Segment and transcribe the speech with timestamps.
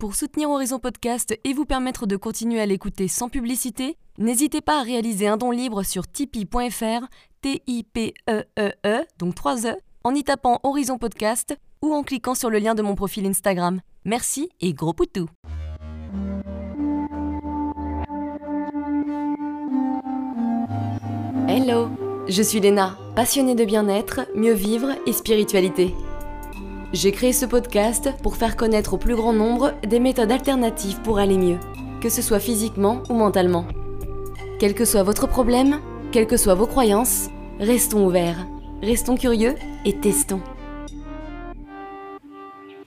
[0.00, 4.80] Pour soutenir Horizon Podcast et vous permettre de continuer à l'écouter sans publicité, n'hésitez pas
[4.80, 7.06] à réaliser un don libre sur tipeee.fr,
[7.42, 12.58] T-I-P-E-E-E, -E, donc 3 E, en y tapant Horizon Podcast ou en cliquant sur le
[12.58, 13.82] lien de mon profil Instagram.
[14.06, 15.28] Merci et gros poutou
[21.46, 21.90] Hello,
[22.26, 25.94] je suis Léna, passionnée de bien-être, mieux vivre et spiritualité.
[26.92, 31.20] J'ai créé ce podcast pour faire connaître au plus grand nombre des méthodes alternatives pour
[31.20, 31.58] aller mieux,
[32.00, 33.64] que ce soit physiquement ou mentalement.
[34.58, 37.28] Quel que soit votre problème, quelles que soient vos croyances,
[37.60, 38.44] restons ouverts,
[38.82, 40.40] restons curieux et testons.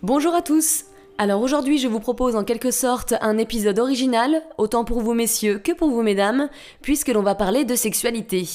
[0.01, 0.83] Bonjour à tous
[1.17, 5.59] alors aujourd'hui, je vous propose en quelque sorte un épisode original, autant pour vous messieurs
[5.59, 6.49] que pour vous mesdames,
[6.81, 8.47] puisque l'on va parler de sexualité.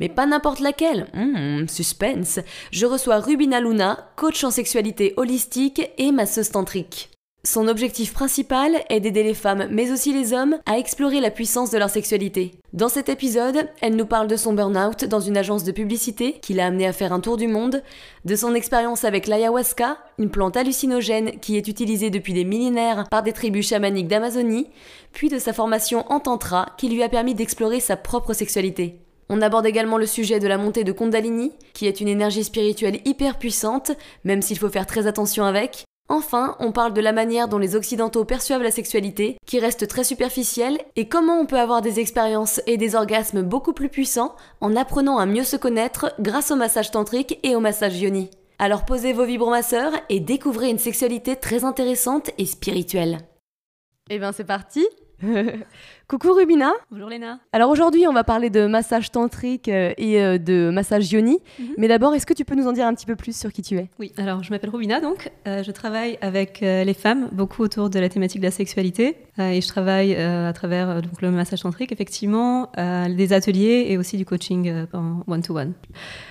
[0.00, 1.06] Mais pas n'importe laquelle.
[1.12, 2.40] Mmh, suspense.
[2.72, 7.10] Je reçois Rubina Luna, coach en sexualité holistique et masseuse tantrique.
[7.48, 11.70] Son objectif principal est d'aider les femmes, mais aussi les hommes, à explorer la puissance
[11.70, 12.52] de leur sexualité.
[12.74, 16.52] Dans cet épisode, elle nous parle de son burn-out dans une agence de publicité qui
[16.52, 17.82] l'a amené à faire un tour du monde,
[18.26, 23.22] de son expérience avec l'ayahuasca, une plante hallucinogène qui est utilisée depuis des millénaires par
[23.22, 24.66] des tribus chamaniques d'Amazonie,
[25.14, 29.00] puis de sa formation en tantra qui lui a permis d'explorer sa propre sexualité.
[29.30, 33.00] On aborde également le sujet de la montée de Kundalini, qui est une énergie spirituelle
[33.06, 33.92] hyper puissante,
[34.24, 37.76] même s'il faut faire très attention avec, Enfin, on parle de la manière dont les
[37.76, 42.62] Occidentaux perçoivent la sexualité, qui reste très superficielle, et comment on peut avoir des expériences
[42.66, 46.90] et des orgasmes beaucoup plus puissants en apprenant à mieux se connaître grâce au massage
[46.90, 48.30] tantrique et au massage yoni.
[48.58, 53.18] Alors posez vos vibromasseurs et découvrez une sexualité très intéressante et spirituelle.
[54.10, 54.86] Eh bien c'est parti
[56.08, 56.72] Coucou Rubina.
[56.90, 57.38] Bonjour Léna.
[57.52, 61.36] Alors aujourd'hui, on va parler de massage tantrique euh, et euh, de massage yoni.
[61.58, 61.66] Mhm.
[61.76, 63.60] Mais d'abord, est-ce que tu peux nous en dire un petit peu plus sur qui
[63.60, 63.90] tu es?
[63.98, 65.30] Oui, alors je m'appelle Rubina donc.
[65.46, 69.18] Euh, je travaille avec les femmes, beaucoup autour de la thématique de la sexualité.
[69.38, 74.24] et je travaille à travers donc, le massage tantrique, effectivement, des ateliers et aussi du
[74.24, 75.74] coaching en one-to-one.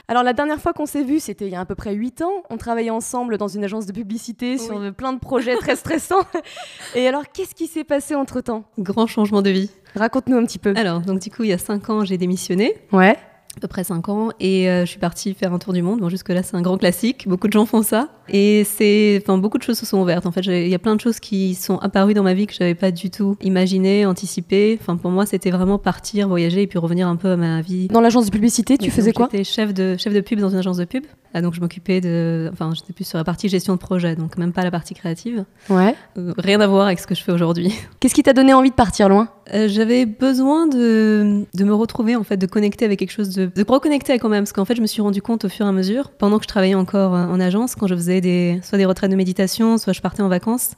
[0.08, 2.24] Alors la dernière fois qu'on s'est vu, c'était il y a à peu près 8
[2.24, 2.44] ans.
[2.50, 6.26] On travaillait ensemble dans une agence de publicité sur plein de projets très stressants.
[6.96, 8.64] et alors, qu'est-ce qui s'est passé entre-temps?
[8.80, 9.67] Grand changement de vie.
[9.96, 10.74] Raconte-nous un petit peu.
[10.76, 12.76] Alors, donc du coup, il y a cinq ans, j'ai démissionné.
[12.92, 13.18] Ouais.
[13.58, 14.30] À peu près cinq ans.
[14.40, 16.00] Et euh, je suis partie faire un tour du monde.
[16.00, 17.28] Bon, jusque-là, c'est un grand classique.
[17.28, 18.10] Beaucoup de gens font ça.
[18.30, 20.28] Et c'est, enfin, beaucoup de choses se sont ouvertes.
[20.28, 22.54] En fait, il y a plein de choses qui sont apparues dans ma vie que
[22.54, 24.78] je n'avais pas du tout imaginé, anticipé.
[24.80, 27.88] Enfin, pour moi, c'était vraiment partir, voyager et puis revenir un peu à ma vie.
[27.88, 30.60] Dans l'agence de publicité, tu faisais quoi J'étais chef de chef de pub dans une
[30.60, 31.04] agence de pub.
[31.34, 34.38] Ah, donc je m'occupais de, enfin, j'étais plus sur la partie gestion de projet, donc
[34.38, 35.46] même pas la partie créative.
[35.70, 35.94] Ouais.
[36.18, 37.74] Euh, rien à voir avec ce que je fais aujourd'hui.
[38.00, 39.30] Qu'est-ce qui t'a donné envie de partir loin?
[39.54, 43.47] Euh, J'avais besoin de, de me retrouver, en fait, de connecter avec quelque chose, de,
[43.56, 45.70] de reconnecter quand même, parce qu'en fait, je me suis rendu compte au fur et
[45.70, 48.86] à mesure, pendant que je travaillais encore en agence, quand je faisais des, soit des
[48.86, 50.72] retraites de méditation, soit je partais en vacances.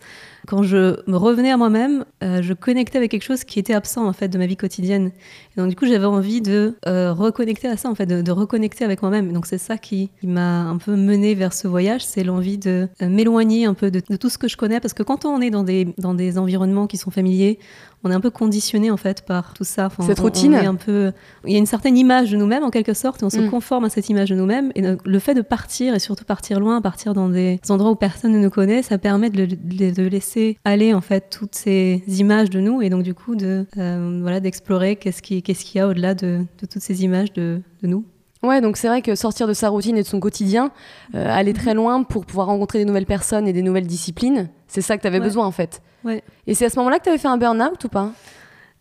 [0.50, 4.08] Quand je me revenais à moi-même, euh, je connectais avec quelque chose qui était absent
[4.08, 5.12] en fait de ma vie quotidienne.
[5.56, 8.84] Et donc du coup, j'avais envie de euh, reconnecter à ça en fait, de, reconnecter
[8.84, 9.32] avec moi-même.
[9.32, 13.10] Donc c'est ça qui, m'a un peu mené vers ce voyage, c'est l'envie de euh,
[13.10, 15.62] m'éloigner un peu de, tout ce que je connais, parce que quand on est dans
[15.62, 17.60] des dans des environnements qui sont familiers,
[18.04, 19.90] on est un peu conditionné en fait par tout ça.
[20.04, 20.56] cette routine.
[20.56, 21.12] un peu,
[21.46, 23.52] il y a une certaine image de nous-mêmes en quelque sorte, et on se mm.
[23.52, 24.72] conforme à cette image de nous-mêmes.
[24.74, 28.32] Et le fait de partir et surtout partir loin, partir dans des endroits où personne
[28.32, 32.60] ne nous connaît, ça permet de, de laisser aller en fait toutes ces images de
[32.60, 35.88] nous et donc du coup de euh, voilà d'explorer qu'est-ce qui qu'est-ce qu'il y a
[35.88, 38.06] au-delà de, de, toutes ces images de, de nous.
[38.42, 40.72] Ouais, donc c'est vrai que sortir de sa routine et de son quotidien,
[41.14, 44.82] euh, aller très loin pour pouvoir rencontrer des nouvelles personnes et des nouvelles disciplines, c'est
[44.82, 45.82] ça que tu avais besoin en fait.
[46.06, 46.24] Ouais.
[46.48, 48.12] Et c'est à ce moment-là que tu avais fait un burn-out ou pas?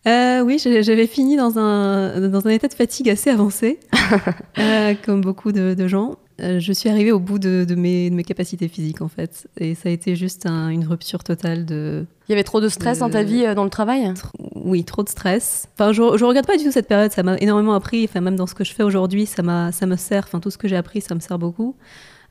[0.07, 3.79] Euh, oui, j'avais fini dans un, dans un état de fatigue assez avancé,
[4.57, 6.15] euh, comme beaucoup de, de gens.
[6.41, 9.47] Euh, je suis arrivée au bout de, de, mes, de, mes, capacités physiques, en fait.
[9.57, 12.05] Et ça a été juste une rupture totale de...
[12.27, 14.13] Il y avait trop de stress dans ta vie, dans le travail?
[14.55, 15.67] Oui, trop de stress.
[15.73, 17.11] Enfin, je ne regarde pas du tout cette période.
[17.11, 18.03] Ça m'a énormément appris.
[18.03, 20.25] Enfin, même dans ce que je fais aujourd'hui, ça, ça me sert.
[20.25, 21.75] Enfin, tout ce que j'ai appris, ça me sert beaucoup.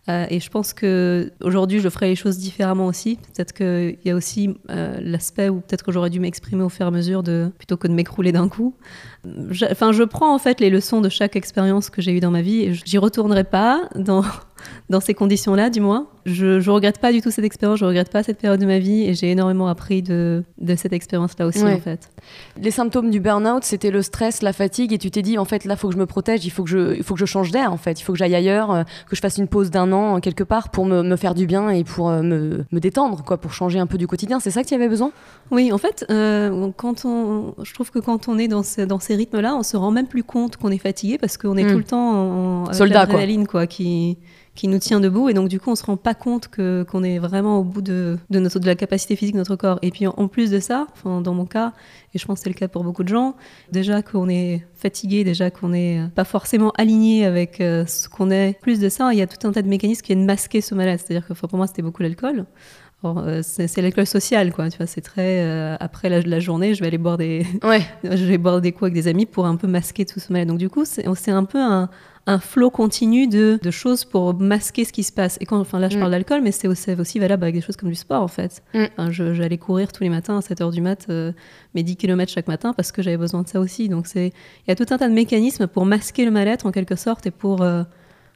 [0.09, 3.17] Euh, et je pense que aujourd'hui, je ferai les choses différemment aussi.
[3.35, 6.87] Peut-être qu'il y a aussi euh, l'aspect où peut-être que j'aurais dû m'exprimer au fur
[6.87, 8.75] et à mesure de, plutôt que de m'écrouler d'un coup.
[9.71, 12.43] Enfin, je prends en fait les leçons de chaque expérience que j'ai eue dans ma
[12.43, 14.25] vie et j'y retournerai pas dans
[14.88, 16.09] dans ces conditions-là, du moins.
[16.29, 18.79] Je, je regrette pas du tout cette expérience, je regrette pas cette période de ma
[18.79, 22.11] vie et j'ai énormément appris de, de cette expérience-là aussi, en fait.
[22.61, 25.65] Les symptômes du burn-out, c'était le stress, la fatigue et tu t'es dit, en fait,
[25.65, 27.27] là, il faut que je me protège, il faut que je, il faut que je
[27.27, 28.01] change d'air, en fait.
[28.01, 30.45] Il faut que j'aille ailleurs, euh, que je fasse une pause d'un an euh, quelque
[30.45, 33.53] part pour me, me, faire du bien et pour euh, me, me, détendre, quoi, pour
[33.53, 34.41] changer un peu du quotidien.
[34.41, 35.11] C'est ça que tu avais besoin?
[35.51, 36.05] Oui, en fait,
[36.77, 39.91] quand on, je trouve que quand on est dans, dans ces rythmes-là, on se rend
[39.91, 41.73] même plus compte qu'on est fatigué parce qu'on est hmm.
[41.73, 43.21] tout le temps en, Soldat, quoi.
[43.47, 44.19] quoi, qui
[44.59, 47.03] qui nous tient debout et donc du coup on se rend pas compte que qu'on
[47.03, 49.79] est vraiment au bout de, de notre de la capacité physique de notre corps.
[49.82, 51.73] Et puis en plus de ça, enfin, dans mon cas,
[52.15, 53.37] et je pense que c'est le cas pour beaucoup de gens,
[53.73, 58.59] déjà qu'on est fatigué, déjà qu'on n'est pas forcément aligné avec euh, ce qu'on est.
[58.61, 60.75] Plus de ça, il y a tout un tas de mécanismes qui viennent masquer ce
[60.75, 61.05] mal-être.
[61.06, 62.47] C'est-à-dire que pour moi, c'était beaucoup l'alcool.
[63.05, 64.69] Euh, c'est l'école sociale, quoi.
[64.70, 67.82] Tu vois, c'est très euh, après la, la, journée, je vais aller boire des, ouais.
[68.03, 70.47] je vais boire des coups avec des amis pour un peu masquer tout ce mal.
[70.47, 71.88] Donc du coup, c'est un peu un,
[72.29, 75.39] un flot continu de, de, choses pour masquer ce qui se passe.
[75.41, 76.01] Et quand, enfin là, je mm.
[76.01, 78.63] parle d'alcool, mais c'est aussi, aussi, valable avec des choses comme du sport, en fait.
[78.75, 78.85] Mm.
[78.97, 81.33] Enfin, J'allais courir tous les matins à 7 h du mat, euh,
[81.75, 83.89] mes 10 km chaque matin parce que j'avais besoin de ça aussi.
[83.89, 86.73] Donc c'est, il y a tout un tas de mécanismes pour masquer le mal-être en
[86.73, 87.65] quelque sorte et pour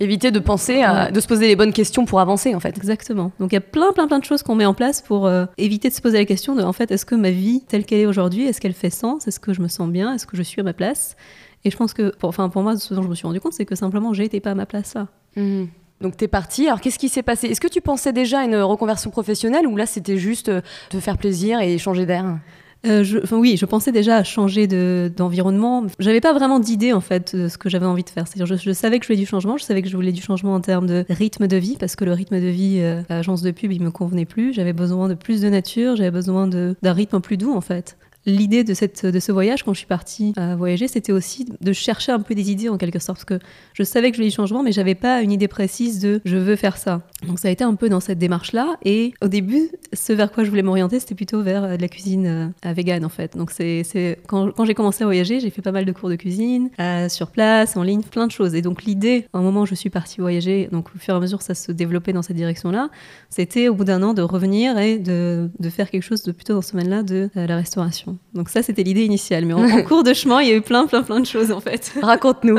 [0.02, 2.76] éviter de penser à, de se poser les bonnes questions pour avancer en fait.
[2.76, 3.32] Exactement.
[3.38, 5.46] Donc il y a plein plein plein de choses qu'on met en place pour euh,
[5.58, 8.00] éviter de se poser la question de en fait est-ce que ma vie telle qu'elle
[8.00, 10.42] est aujourd'hui est-ce qu'elle fait sens est-ce que je me sens bien est-ce que je
[10.42, 11.16] suis à ma place?
[11.64, 13.52] Et je pense que pour, enfin pour moi ce dont je me suis rendu compte
[13.52, 15.08] c'est que simplement j'étais pas à ma place là.
[15.36, 15.64] Mmh.
[16.00, 16.66] Donc t'es parti.
[16.66, 17.46] Alors qu'est-ce qui s'est passé?
[17.46, 20.60] Est-ce que tu pensais déjà à une reconversion professionnelle ou là c'était juste euh,
[20.90, 22.38] te faire plaisir et changer d'air?
[22.84, 24.66] Euh, je, oui, je pensais déjà à changer
[25.10, 25.86] d'environnement.
[25.86, 28.26] Je j'avais pas vraiment d'idée en fait de ce que j'avais envie de faire.
[28.26, 29.56] C'est-à-dire, je, je, savais que je voulais du changement.
[29.56, 32.04] Je savais que je voulais du changement en termes de rythme de vie parce que
[32.04, 34.52] le rythme de vie euh, à l'agence de pub il me convenait plus.
[34.52, 35.94] J'avais besoin de plus de nature.
[35.94, 37.96] J'avais besoin d'un rythme plus doux en fait.
[38.24, 41.72] L'idée de, cette, de ce voyage, quand je suis partie à voyager, c'était aussi de
[41.72, 43.18] chercher un peu des idées en quelque sorte.
[43.18, 45.98] Parce que je savais que je voulais du changement, mais j'avais pas une idée précise
[45.98, 47.02] de je veux faire ça.
[47.26, 48.76] Donc ça a été un peu dans cette démarche-là.
[48.84, 51.88] Et au début, ce vers quoi je voulais m'orienter, c'était plutôt vers euh, de la
[51.88, 53.36] cuisine euh, vegan en fait.
[53.36, 56.16] Donc c'est quand, quand j'ai commencé à voyager, j'ai fait pas mal de cours de
[56.16, 58.54] cuisine, euh, sur place, en ligne, plein de choses.
[58.54, 61.20] Et donc l'idée, au moment où je suis partie voyager, donc au fur et à
[61.20, 62.88] mesure ça se développait dans cette direction-là,
[63.30, 66.54] c'était au bout d'un an de revenir et de, de, faire quelque chose de plutôt
[66.54, 68.11] dans ce domaine-là de la restauration.
[68.34, 69.44] Donc ça, c'était l'idée initiale.
[69.44, 71.60] Mais en, cours de chemin, il y a eu plein, plein, plein de choses en
[71.60, 71.92] fait.
[72.02, 72.58] Raconte-nous.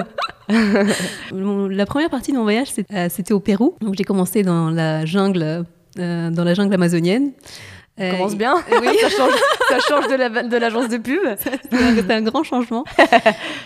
[1.69, 3.75] la première partie de mon voyage, euh, c'était au Pérou.
[3.81, 5.65] Donc j'ai commencé dans la jungle,
[5.99, 7.31] euh, dans la jungle amazonienne.
[7.97, 8.55] Ça commence bien.
[8.81, 8.87] oui.
[9.01, 9.33] ça, change,
[9.69, 11.19] ça change de l'agence de, de, pub.
[11.37, 12.83] C'était un, grand changement.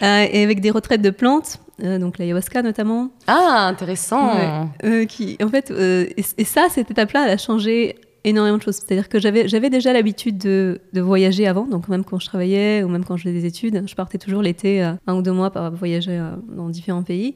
[0.03, 3.09] Euh, et avec des retraites de plantes, donc l'ayahuasca notamment.
[3.25, 4.69] Ah, intéressant.
[5.07, 7.95] qui, en fait, et, et, ça, cette étape-là, elle a changé
[8.27, 8.75] énormément de choses.
[8.75, 12.89] C'est-à-dire que j'avais, déjà l'habitude de, de, voyager avant, donc même quand je travaillais ou
[12.89, 15.51] même quand je faisais des études, je partais toujours l'été, euh, un ou deux mois,
[15.51, 17.35] pour voyager euh, dans différents pays.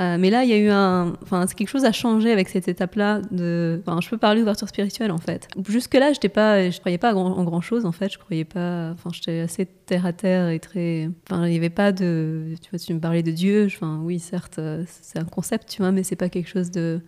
[0.00, 2.66] Euh, mais là, il y a eu un, enfin, quelque chose à changer avec cette
[2.66, 3.20] étape-là.
[3.30, 5.46] De, enfin, je peux parler d'ouverture spirituelle en fait.
[5.68, 8.12] Jusque-là, je croyais pas en grand, chose en fait.
[8.12, 11.70] Je croyais pas, enfin, j'étais assez terre à terre et très, enfin, il n'y avait
[11.70, 13.66] pas de, tu vois, tu me parlais de Dieu.
[13.66, 17.00] Enfin, oui, certes, c'est un concept, tu vois, mais c'est pas quelque chose de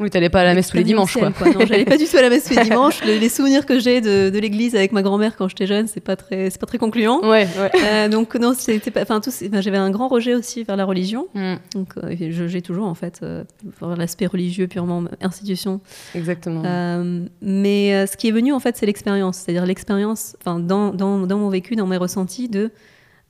[0.00, 1.30] oui, t'allais pas à la messe tous les dimanches, quoi.
[1.30, 3.04] Non, j'allais pas du tout à la messe tous les dimanches.
[3.04, 6.16] Les, souvenirs que j'ai de, de l'église avec ma grand-mère quand j'étais jeune, c'est pas
[6.16, 7.20] très, c'est pas très concluant.
[7.20, 7.70] Ouais, ouais.
[7.84, 11.28] Euh, donc non, c'était pas, enfin tout, j'avais un grand rejet aussi vers la religion.
[11.34, 11.54] Mm.
[11.74, 13.44] Donc euh, j'ai toujours en fait euh,
[13.96, 15.80] l'aspect religieux purement institution.
[16.14, 16.62] Exactement.
[17.40, 21.38] Mais ce qui est venu en fait, c'est l'expérience, c'est-à-dire l'expérience, enfin dans, dans, dans
[21.38, 22.72] mon vécu, dans mes ressentis de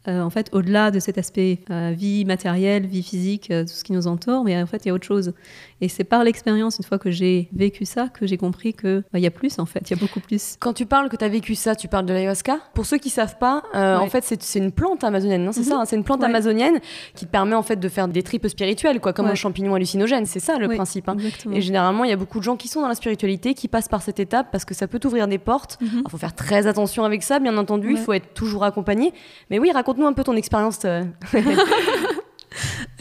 [0.06, 3.82] euh, en fait, au-delà de cet aspect euh, vie matérielle, vie physique, euh, tout ce
[3.84, 5.32] qui nous entoure, mais en fait, il y a autre chose.
[5.80, 9.18] Et c'est par l'expérience, une fois que j'ai vécu ça, que j'ai compris qu'il bah,
[9.18, 10.56] y a plus, en fait, il y a beaucoup plus.
[10.60, 13.10] Quand tu parles que tu as vécu ça, tu parles de l'ayahuasca Pour ceux qui
[13.10, 15.80] savent pas, en fait, c'est une plante amazonienne, non C'est ça, mhm.
[15.80, 16.80] hein, c'est une plante amazonienne
[17.14, 20.26] qui te permet en fait de faire des tripes spirituelles, quoi, comme un champignon hallucinogène.
[20.26, 21.08] C'est ça le principe.
[21.08, 21.16] Hein.
[21.52, 23.88] Et généralement, il y a beaucoup de gens qui sont dans la spiritualité, qui passent
[23.88, 25.78] par cette étape parce que ça peut t'ouvrir des portes.
[25.80, 26.02] Il mhm.
[26.08, 27.92] faut faire très attention avec ça, bien entendu.
[27.92, 29.12] Il faut être toujours accompagné.
[29.50, 30.80] Mais oui, raconte nous un peu ton expérience.
[30.84, 31.02] Euh.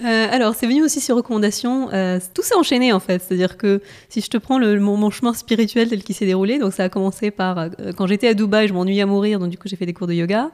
[0.03, 1.89] Euh, alors, c'est venu aussi sur recommandation.
[1.93, 3.21] Euh, tout s'est enchaîné en fait.
[3.21, 6.73] C'est-à-dire que si je te prends le, mon, chemin spirituel tel qu'il s'est déroulé, donc
[6.73, 9.67] ça a commencé par quand j'étais à Dubaï, je m'ennuyais à mourir, donc du coup
[9.67, 10.49] j'ai fait des cours de yoga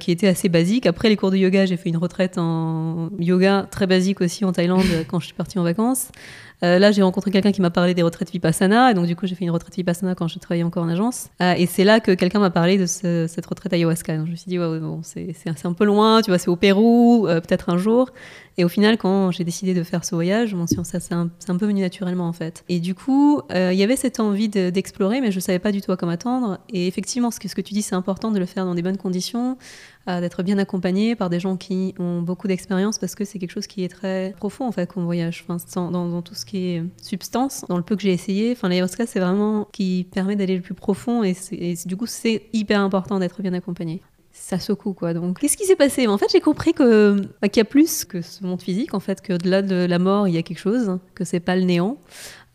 [0.00, 0.86] qui étaient assez basiques.
[0.86, 4.52] Après les cours de yoga, j'ai fait une retraite en yoga très basique aussi en
[4.52, 6.10] Thaïlande quand je suis partie en vacances.
[6.64, 9.26] Euh, là, j'ai rencontré quelqu'un qui m'a parlé des retraites Vipassana, et donc du coup,
[9.26, 11.28] j'ai fait une retraite Vipassana quand je travaillais encore en agence.
[11.42, 14.16] Euh, et c'est là que quelqu'un m'a parlé de cette retraite ayahuasca.
[14.16, 16.56] Donc je me suis dit, ouais, bon, c'est un peu loin, tu vois, c'est au
[16.56, 18.10] Pérou, euh, peut-être un jour.
[18.56, 21.56] Et au final, quand j'ai décidé de faire ce voyage, mon ça c'est un, un,
[21.56, 22.64] peu venu naturellement en fait.
[22.68, 25.90] Et du coup, il y avait cette envie d'explorer, mais je savais pas du tout
[25.90, 26.60] à quoi m'attendre.
[26.70, 28.82] Et effectivement, ce que, ce que tu dis, c'est important de le faire dans des
[28.82, 29.58] bonnes conditions,
[30.06, 33.66] d'être bien accompagné par des gens qui ont beaucoup d'expérience, parce que c'est quelque chose
[33.66, 35.44] qui est très profond en fait, qu'on voyage.
[35.74, 39.20] Dans, tout ce qui est substance, dans le peu que j'ai essayé, enfin, l'ayahuasca, c'est
[39.20, 41.34] vraiment qui permet d'aller le plus profond, et,
[41.86, 44.02] du coup, c'est hyper important d'être bien accompagné
[44.36, 45.14] ça secoue quoi.
[45.14, 46.08] Donc qu'est-ce qui s'est passé?
[46.08, 49.00] En fait, j'ai compris que bah, qu'il y a plus que ce monde physique en
[49.00, 51.62] fait, que delà de la mort, il y a quelque chose, que c'est pas le
[51.62, 51.98] néant.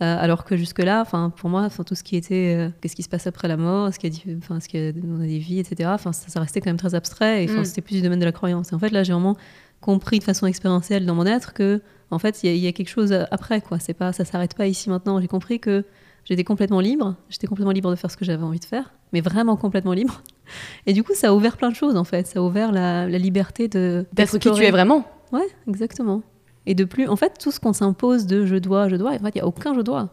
[0.02, 1.04] Euh, alors que jusque-là,
[1.36, 4.00] pour moi, tout ce qui était, euh, qu'est-ce qui se passe après la mort, est-ce
[4.00, 5.96] qu'il y qu'il y a des vies, etc.
[6.00, 7.66] Ça, ça, restait quand même très abstrait et mm.
[7.66, 8.72] c'était plus du domaine de la croyance.
[8.72, 9.36] Et en fait, là, j'ai vraiment
[9.82, 13.14] compris de façon expérientielle dans mon être que En fait, il y, a quelque chose
[13.30, 13.78] après, quoi.
[13.78, 15.20] C'est pas, ça s'arrête pas ici maintenant.
[15.20, 15.84] J'ai compris que
[16.24, 17.16] j'étais complètement libre.
[17.30, 20.24] J'étais complètement libre de faire ce que j'avais envie de faire, mais vraiment complètement libre.
[20.88, 22.26] Et du coup, ça a ouvert plein de choses, en fait.
[22.26, 25.06] Ça a ouvert la, liberté de d'être qui tu es vraiment.
[25.32, 26.24] Ouais, exactement.
[26.70, 29.18] Et de plus, en fait, tout ce qu'on s'impose de je dois, je dois, en
[29.18, 30.10] fait, il n'y a aucun je dois.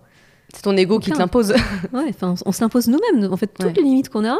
[0.55, 1.51] C'est ton ego qui te l'impose.
[1.93, 3.31] ouais, enfin, on, s'impose nous-mêmes.
[3.31, 4.39] En fait, toutes les limites qu'on a,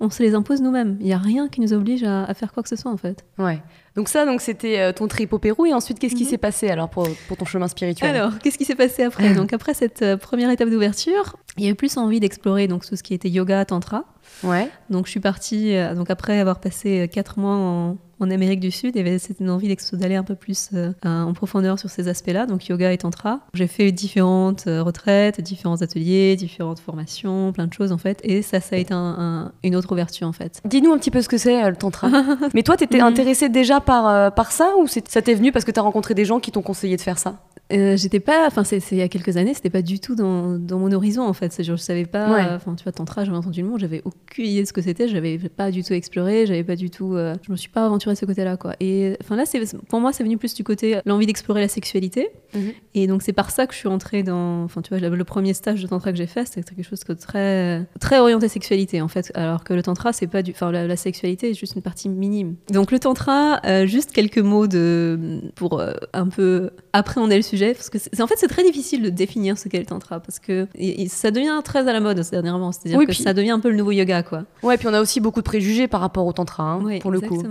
[0.00, 0.96] on se les impose nous-mêmes.
[1.00, 3.26] Il n'y a rien qui nous oblige à, faire quoi que ce soit, en fait.
[3.36, 3.60] Ouais.
[3.94, 5.66] Donc ça, donc c'était euh, ton trip au Pérou.
[5.66, 6.30] Et ensuite, qu'est-ce qui mhm.
[6.30, 8.16] s'est passé alors pour, pour, ton chemin spirituel?
[8.16, 9.34] Alors, qu'est-ce qui s'est passé après?
[9.34, 12.86] Donc après cette euh, première étape d'ouverture, il y a eu plus envie d'explorer donc
[12.86, 14.06] tout ce qui était yoga, tantra.
[14.44, 14.70] Ouais.
[14.88, 18.70] Donc je suis partie, euh, donc après avoir passé quatre mois en en Amérique du
[18.70, 18.96] Sud.
[18.96, 22.66] Et c'était une envie d'aller un peu plus euh, en profondeur sur ces aspects-là, donc
[22.68, 23.40] yoga et tantra.
[23.54, 28.20] J'ai fait différentes euh, retraites, différents ateliers, différentes formations, plein de choses en fait.
[28.22, 30.60] Et ça, ça a été une autre ouverture en fait.
[30.64, 32.10] Dis-nous un petit peu ce que c'est euh, le tantra.
[32.54, 35.70] Mais toi, tu étais intéressée déjà par, par ça ou ça t'est venu parce que
[35.70, 37.36] tu as rencontré des gens qui t'ont conseillé de faire ça?
[37.70, 40.80] J'étais pas, enfin c'est il y a quelques années, c'était pas du tout dans, dans,
[40.80, 41.54] mon horizon en fait.
[41.56, 44.62] Je, je savais pas, enfin tu vois, tantra, j'avais entendu le mot, j'avais aucune idée
[44.62, 47.56] de ce que c'était, j'avais pas du tout exploré, j'avais pas du tout, je me
[47.56, 48.74] suis pas aventurée ce côté-là, quoi.
[48.80, 52.30] Et enfin là, c'est pour moi, c'est venu plus du côté l'envie d'explorer la sexualité.
[52.54, 52.72] Mhm.
[52.94, 55.54] Et donc c'est par ça que je suis rentrée dans, enfin tu vois, le premier
[55.54, 59.08] stage de tantra que j'ai fait, c'était quelque chose de très très orienté sexualité en
[59.08, 62.08] fait, alors que le tantra c'est pas du, enfin la, sexualité est juste une partie
[62.08, 62.56] minime.
[62.70, 67.74] Donc le tantra, euh, juste quelques mots de pour euh, un peu appréhender le sujet,
[67.74, 70.38] parce que c'est en fait c'est très difficile de définir ce qu'est le tantra parce
[70.38, 70.66] que
[71.08, 73.92] ça devient très à la mode dernièrement, c'est-à-dire que ça devient un peu le nouveau
[73.92, 74.44] yoga, quoi.
[74.62, 77.20] Ouais, puis on a aussi beaucoup de préjugés par rapport au tantra, hein, pour le
[77.20, 77.42] coup.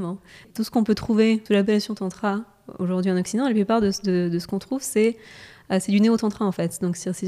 [0.54, 2.42] Tout ce qu'on peut trouver sous l'appellation tantra
[2.78, 5.18] aujourd'hui en Occident, la plupart de, ce qu'on trouve, c'est
[5.72, 6.82] euh, c'est du néo-tantra en fait.
[6.82, 7.26] Donc c'est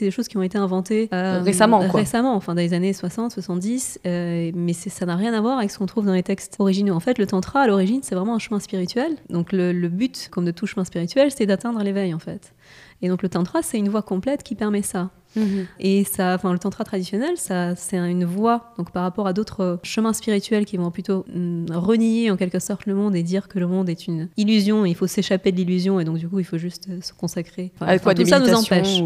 [0.00, 2.00] des choses qui ont été inventées euh, récemment, quoi.
[2.00, 5.70] récemment, enfin dans les années 60, 70, euh, mais ça n'a rien à voir avec
[5.70, 6.94] ce qu'on trouve dans les textes originaux.
[6.94, 9.16] En fait, le tantra à l'origine, c'est vraiment un chemin spirituel.
[9.30, 12.52] Donc le, le but, comme de tout chemin spirituel, c'est d'atteindre l'éveil en fait.
[13.00, 15.10] Et donc le tantra, c'est une voie complète qui permet ça.
[15.36, 15.66] Mhm.
[15.80, 19.78] Et ça, enfin, le tantra traditionnel, ça, c'est une voie donc par rapport à d'autres
[19.82, 23.58] chemins spirituels qui vont plutôt mm, renier en quelque sorte le monde et dire que
[23.58, 24.86] le monde est une illusion.
[24.86, 27.12] Et il faut s'échapper de l'illusion et donc du coup il faut juste euh, se
[27.12, 27.72] consacrer.
[27.78, 29.00] quoi, tout ça nous empêche.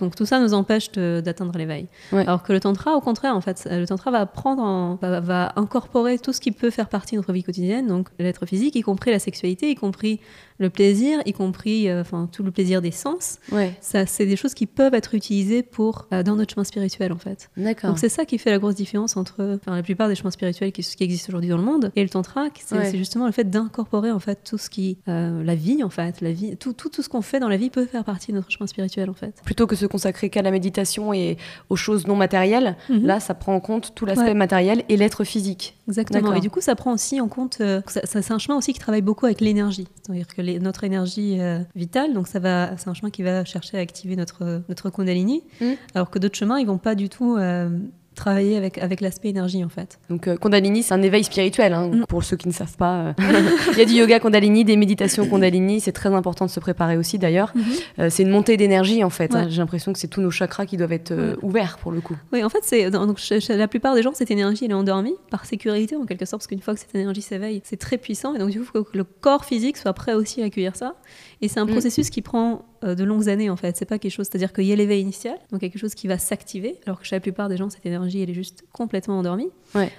[0.00, 1.86] Donc tout ça nous empêche d'atteindre l'éveil.
[2.12, 6.32] Alors que le tantra, au contraire, en fait, le tantra va prendre, va, incorporer tout
[6.32, 9.18] ce qui peut faire partie de notre vie quotidienne, donc l'être physique, y compris la
[9.18, 10.20] sexualité, y compris
[10.62, 13.38] le plaisir, y compris euh, enfin tout le plaisir des sens.
[13.80, 17.18] Ça, c'est des choses qui peuvent être utilisées pour euh, dans notre chemin spirituel en
[17.18, 17.50] fait.
[17.56, 17.90] D'accord.
[17.90, 20.82] Donc c'est ça qui fait la grosse différence entre la plupart des chemins spirituels qui,
[20.82, 22.46] qui existent aujourd'hui dans le monde et le tantra.
[22.54, 26.20] C'est justement le fait d'incorporer en fait tout ce qui euh, la vie en fait,
[26.20, 28.36] la vie, tout tout, tout ce qu'on fait dans la vie peut faire partie de
[28.36, 29.34] notre chemin spirituel en fait.
[29.44, 31.36] Plutôt que se consacrer qu'à la méditation et
[31.68, 33.04] aux choses non matérielles, mhm.
[33.04, 35.76] là ça prend en compte tout l'aspect matériel et l'être physique.
[35.88, 36.34] Exactement.
[36.34, 37.60] Et du coup ça prend aussi en compte,
[37.94, 42.12] c'est un chemin aussi qui travaille beaucoup avec l'énergie, c'est-à-dire que notre énergie euh, vitale.
[42.12, 45.72] Donc ça va, c'est un chemin qui va chercher à activer notre notre Kundalini, mm.
[45.94, 47.70] alors que d'autres chemins ils vont pas du tout euh,
[48.14, 49.98] travailler avec, avec l'aspect énergie en fait.
[50.10, 52.06] Donc euh, Kundalini, c'est un éveil spirituel, hein, mm.
[52.08, 52.94] pour ceux qui ne savent pas.
[52.94, 53.12] Euh.
[53.72, 56.96] Il y a du yoga Kundalini, des méditations Kundalini, c'est très important de se préparer
[56.96, 57.52] aussi d'ailleurs.
[57.56, 57.82] Mm-hmm.
[58.00, 59.34] Euh, c'est une montée d'énergie en fait.
[59.34, 59.46] Hein.
[59.48, 62.16] J'ai l'impression que c'est tous nos chakras qui doivent être ouverts pour le coup.
[62.32, 65.44] Oui, en fait, c'est donc la plupart des gens, cette énergie elle est endormie par
[65.44, 68.38] sécurité en quelque sorte, parce qu'une fois que cette énergie s'éveille, c'est très puissant et
[68.38, 70.94] donc du coup, il faut que le corps physique soit prêt aussi à accueillir ça.
[71.42, 71.72] Et c'est un mm.
[71.72, 73.76] processus qui prend de longues années en fait.
[73.76, 76.18] C'est pas quelque chose, c'est-à-dire qu'il y a l'éveil initial, donc quelque chose qui va
[76.18, 79.50] s'activer, alors que chez la plupart des gens, cette énergie elle est juste complètement endormie.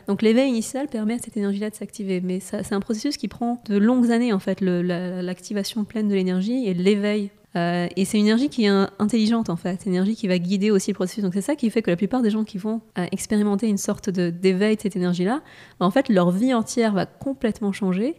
[0.07, 3.61] Donc l'éveil initial permet à cette énergie-là de s'activer, mais c'est un processus qui prend
[3.67, 7.31] de longues années en fait, l'activation pleine de l'énergie et l'éveil.
[7.55, 10.71] Euh, et c'est une énergie qui est intelligente en fait, une énergie qui va guider
[10.71, 11.23] aussi le processus.
[11.23, 13.77] Donc c'est ça qui fait que la plupart des gens qui vont euh, expérimenter une
[13.77, 15.41] sorte d'éveil de, cette énergie-là,
[15.79, 18.15] en fait leur vie entière va complètement changer.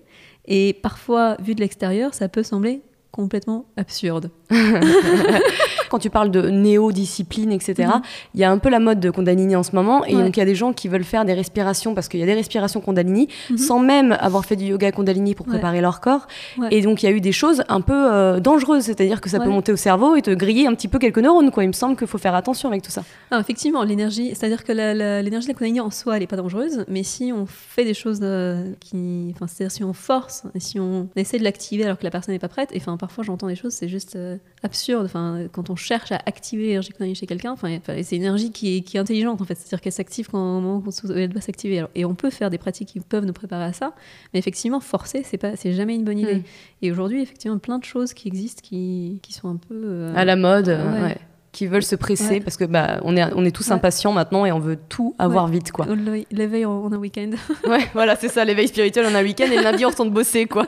[0.46, 2.82] Et parfois, vu de l'extérieur, ça peut sembler
[3.14, 4.32] complètement absurde.
[5.94, 8.02] Quand tu parles de néo-discipline, etc., mhm.
[8.34, 10.04] il y a un peu la mode de Kundalini en ce moment.
[10.04, 12.22] Et donc, il y a des gens qui veulent faire des respirations, parce qu'il y
[12.24, 13.58] a des respirations Kundalini, mhm.
[13.58, 16.26] sans même avoir fait du yoga Kundalini pour préparer leur corps.
[16.72, 19.38] Et donc, il y a eu des choses un peu euh, dangereuses, c'est-à-dire que ça
[19.38, 21.52] peut monter au cerveau et te griller un petit peu quelques neurones.
[21.52, 21.62] Quoi.
[21.62, 23.04] Il me semble qu'il faut faire attention avec tout ça.
[23.30, 26.84] Ah, effectivement, l'énergie, c'est-à-dire que l'énergie de la Kundalini en soi, elle n'est pas dangereuse,
[26.88, 29.32] mais si on fait des choses euh, qui.
[29.32, 32.34] Enfin, c'est-à-dire si on force, et si on essaie de l'activer alors que la personne
[32.34, 35.04] n'est pas prête, et enfin, parfois j'entends des choses, c'est juste euh, absurde.
[35.04, 38.76] Enfin, quand on cherche à activer l'énergie Kundalini chez quelqu'un, enfin, c'est une énergie qui
[38.76, 41.40] est, qui est intelligente en fait, c'est-à-dire qu'elle s'active quand au moment où elle doit
[41.40, 41.84] s'activer.
[41.94, 43.94] Et on peut faire des pratiques qui peuvent nous préparer à ça,
[44.32, 46.36] mais effectivement, forcer, c'est pas, c'est jamais une bonne idée.
[46.36, 46.42] Hmm.
[46.82, 50.24] Et aujourd'hui, effectivement, plein de choses qui existent qui, qui sont un peu euh, à
[50.24, 50.68] la mode.
[50.68, 51.16] ouais.
[51.54, 54.50] Qui veulent se presser parce que bah on est on est tous impatients maintenant et
[54.50, 55.86] on veut tout avoir vite quoi.
[56.32, 57.30] L'éveil en un week-end.
[57.68, 60.46] ouais, voilà, c'est ça, l'éveil spirituel en un week-end et le lundi on retourne bosser
[60.46, 60.66] quoi.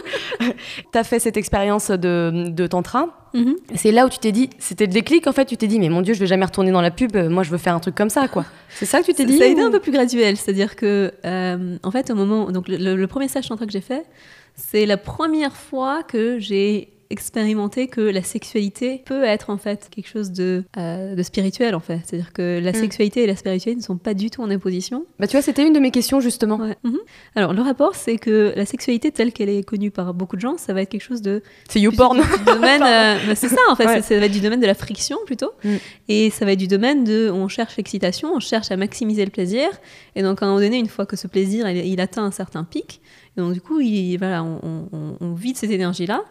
[0.92, 3.28] T'as fait cette expérience de, de tantra.
[3.34, 3.54] Mm-hmm.
[3.74, 5.90] C'est là où tu t'es dit, c'était le déclic en fait, tu t'es dit mais
[5.90, 7.94] mon dieu, je vais jamais retourner dans la pub, moi je veux faire un truc
[7.94, 8.46] comme ça quoi.
[8.70, 11.12] C'est ça que tu t'es dit Ça a été un peu plus graduel, c'est-à-dire que
[11.26, 14.06] euh, en fait au moment donc le, premier stage tantra que j'ai fait,
[14.54, 20.08] c'est la première fois que j'ai expérimenter que la sexualité peut être en fait quelque
[20.08, 22.00] chose de, euh, de spirituel en fait.
[22.04, 22.74] C'est-à-dire que la mm.
[22.74, 25.04] sexualité et la spiritualité ne sont pas du tout en opposition.
[25.20, 26.58] Bah tu vois, c'était une de mes questions justement.
[26.58, 26.98] Mhm.
[27.36, 30.56] Alors le rapport, c'est que la sexualité telle qu'elle est connue par beaucoup de gens,
[30.56, 31.42] ça va être quelque chose de...
[31.68, 32.22] C'est YouPorn.
[32.46, 35.18] domaine, euh, bah, c'est ça en fait, ça, va être du domaine de la friction
[35.26, 35.50] plutôt.
[35.64, 35.76] Mm.
[36.08, 37.30] Et ça va être du domaine de...
[37.30, 39.68] On cherche l'excitation, on cherche à maximiser le plaisir.
[40.16, 42.64] Et donc à un moment donné, une fois que ce plaisir, il, atteint un certain
[42.64, 43.02] pic,
[43.36, 46.22] donc du coup, il, voilà, on, on, on vide cette énergie-là.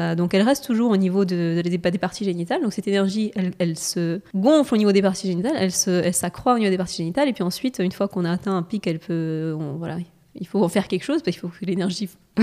[0.00, 2.62] Euh, donc elle reste toujours au niveau de, des, parties génitales.
[2.62, 6.70] Donc cette énergie, elle, se gonfle au niveau des parties génitales, elle, s'accroît au niveau
[6.70, 7.28] des parties génitales.
[7.28, 9.98] Et puis ensuite, une fois qu'on a atteint un pic, elle peut, voilà,
[10.36, 12.08] il faut en faire quelque chose parce qu'il faut que l'énergie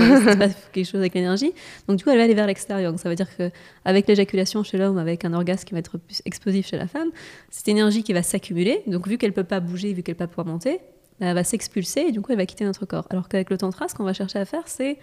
[0.72, 1.52] quelque chose avec l'énergie.
[1.86, 2.90] Donc du coup, elle va aller vers l'extérieur.
[2.92, 6.22] Donc ça veut dire qu'avec l'éjaculation chez l'homme, avec un orgasme qui va être plus
[6.24, 7.10] explosif chez la femme,
[7.50, 8.82] cette énergie qui va s'accumuler.
[8.86, 10.80] Donc vu qu'elle peut pas bouger, vu qu'elle peut pas pouvoir monter,
[11.20, 13.06] elle va s'expulser et du coup elle va quitter notre corps.
[13.10, 14.98] Alors qu'avec le tantra, ce qu'on va chercher à faire, c'est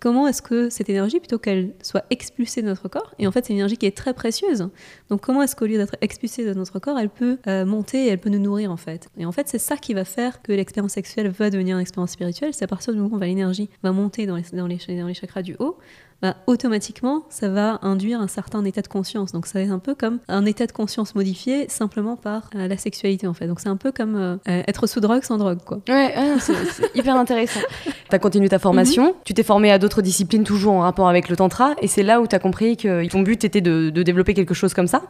[0.00, 3.44] comment est-ce que cette énergie, plutôt qu'elle soit expulsée de notre corps, et en fait
[3.44, 4.68] c'est une énergie qui est très précieuse,
[5.08, 8.08] donc comment est-ce qu'au lieu d'être expulsée de notre corps, elle peut euh, monter et
[8.08, 9.08] elle peut nous nourrir en fait?
[9.18, 12.12] Et en fait c'est ça qui va faire que l'expérience sexuelle va devenir une expérience
[12.12, 15.78] spirituelle, c'est à partir du moment où l'énergie va monter dans les chakras du haut,
[16.22, 19.32] bah, automatiquement, ça va induire un certain état de conscience.
[19.32, 22.76] Donc, ça est un peu comme un état de conscience modifié simplement par euh, la
[22.76, 23.46] sexualité, en fait.
[23.46, 25.80] Donc, c'est un peu comme euh, être sous drogue sans drogue, quoi.
[25.88, 26.52] Ouais, c'est
[26.94, 27.60] hyper intéressant.
[27.84, 29.14] tu as continué ta formation, mhm.
[29.24, 32.20] tu t'es formé à d'autres disciplines toujours en rapport avec le tantra, et c'est là
[32.20, 35.02] où tu as compris que ton but était de, développer quelque chose comme ça?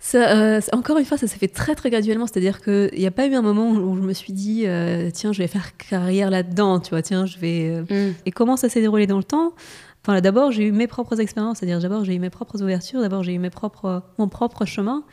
[0.00, 2.26] Ça, euh, encore une fois, ça s'est fait très très graduellement.
[2.26, 4.66] C'est-à-dire qu'il n'y a pas eu un moment où je me suis dit,
[5.12, 7.82] tiens, je vais faire carrière là-dedans, tu vois, tiens, je vais.
[7.88, 8.14] Mm.
[8.26, 9.54] Et comment ça s'est déroulé dans le temps?
[10.02, 13.22] Enfin, d'abord, j'ai eu mes propres expériences, c'est-à-dire d'abord, j'ai eu mes propres ouvertures, d'abord,
[13.22, 15.04] j'ai eu mes propres, mon propre chemin.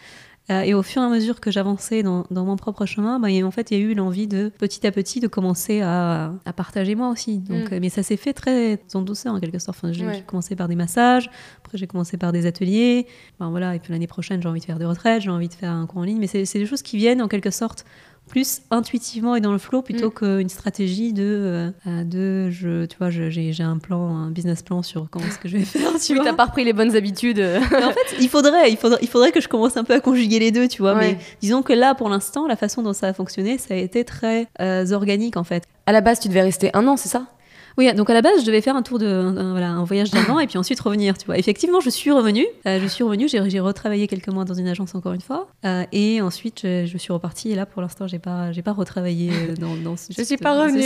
[0.51, 3.29] Euh, et au fur et à mesure que j'avançais dans, dans, mon propre chemin, bah,
[3.43, 6.53] en fait, il y a eu l'envie de petit à petit de commencer à, à
[6.53, 7.39] partager moi aussi.
[7.39, 7.79] Donc, mm.
[7.79, 9.79] Mais ça s'est fait très en douceur en quelque sorte.
[9.79, 11.31] Enfin, j'ai commencé par des massages,
[11.63, 13.07] après j'ai commencé par des ateliers.
[13.39, 15.53] Ben, voilà, et puis l'année prochaine, j'ai envie de faire des retraites, j'ai envie de
[15.53, 16.19] faire un cours en ligne.
[16.19, 17.83] Mais c'est des choses qui viennent en quelque sorte
[18.27, 20.13] plus intuitivement et dans le flow plutôt mm.
[20.13, 25.07] qu'une stratégie de, euh, de je, tu vois, j'ai un plan, un business plan sur
[25.09, 25.91] comment est-ce que je vais faire.
[25.99, 27.39] Tu oui, t'as pas repris les bonnes habitudes.
[27.39, 30.39] en fait, il faudrait, il faudrait, il faudrait que je commence un peu à conjuguer
[30.39, 30.95] les deux, tu vois.
[30.95, 34.03] Mais disons que là, pour l'instant, la façon dont ça a fonctionné, ça a été
[34.03, 35.63] très euh, organique en fait.
[35.85, 37.27] À la base, tu devais rester un an, c'est ça?
[37.77, 40.09] Oui, donc à la base, je devais faire un tour de, un, voilà, un voyage
[40.09, 41.37] d'un an et puis ensuite revenir, tu vois.
[41.37, 42.45] Effectivement, je suis revenue.
[42.65, 45.47] Euh, je suis revenue, j'ai retravaillé quelques mois dans une agence encore une fois.
[45.65, 47.51] Euh, et ensuite, je, suis repartie.
[47.51, 50.37] Et là, pour l'instant, j'ai pas, j'ai pas retravaillé euh, dans, dans ce Je suis
[50.37, 50.81] pas revenue.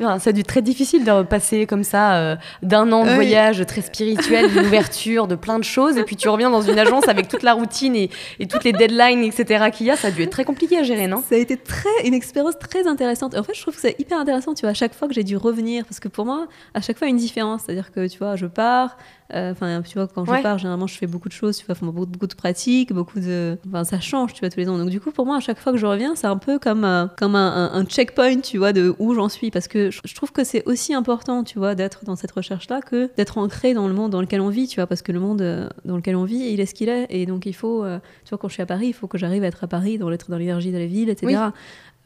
[0.00, 5.28] c'est du très difficile de repasser comme ça d'un an de voyage très spirituel, d'ouverture,
[5.28, 5.96] de plein de choses.
[5.96, 8.72] Et puis tu reviens dans une agence avec toute la routine et, et toutes les
[8.72, 9.70] deadlines, etc.
[9.72, 9.96] qu'il y a.
[9.96, 11.22] Ça a dû être très compliqué à gérer, non?
[11.28, 13.36] Ça a été très, une expérience très intéressante.
[13.36, 14.70] En fait, je trouve que c'est hyper intéressant, tu vois.
[14.70, 17.18] À chaque fois que j'ai dû revenir, parce que pour moi, à chaque fois, une
[17.18, 17.64] différence.
[17.66, 18.96] C'est-à-dire que, tu vois, je pars,
[19.34, 21.74] euh, enfin, tu vois, quand je pars, généralement, je fais beaucoup de choses, tu vois,
[21.78, 23.58] beaucoup, beaucoup de pratiques, beaucoup de.
[23.68, 24.78] Enfin, ça change, tu vois, tous les ans.
[24.78, 26.84] Donc, du coup, pour moi, à chaque fois que je reviens, c'est un peu comme,
[26.84, 29.50] un, comme un, un, checkpoint, tu vois, de où j'en suis.
[29.50, 33.10] Parce que je, trouve que c'est aussi important, tu vois, d'être dans cette recherche-là que
[33.18, 35.42] d'être ancré dans le monde dans lequel on vit, tu vois, parce que le monde
[35.42, 37.06] euh, dans lequel on vit, il est ce qu'il est.
[37.10, 39.18] Et donc, il faut, euh, tu vois, quand je suis à Paris, il faut que
[39.18, 41.50] j'arrive à être à Paris, dans l'être dans l'énergie de la ville, etc.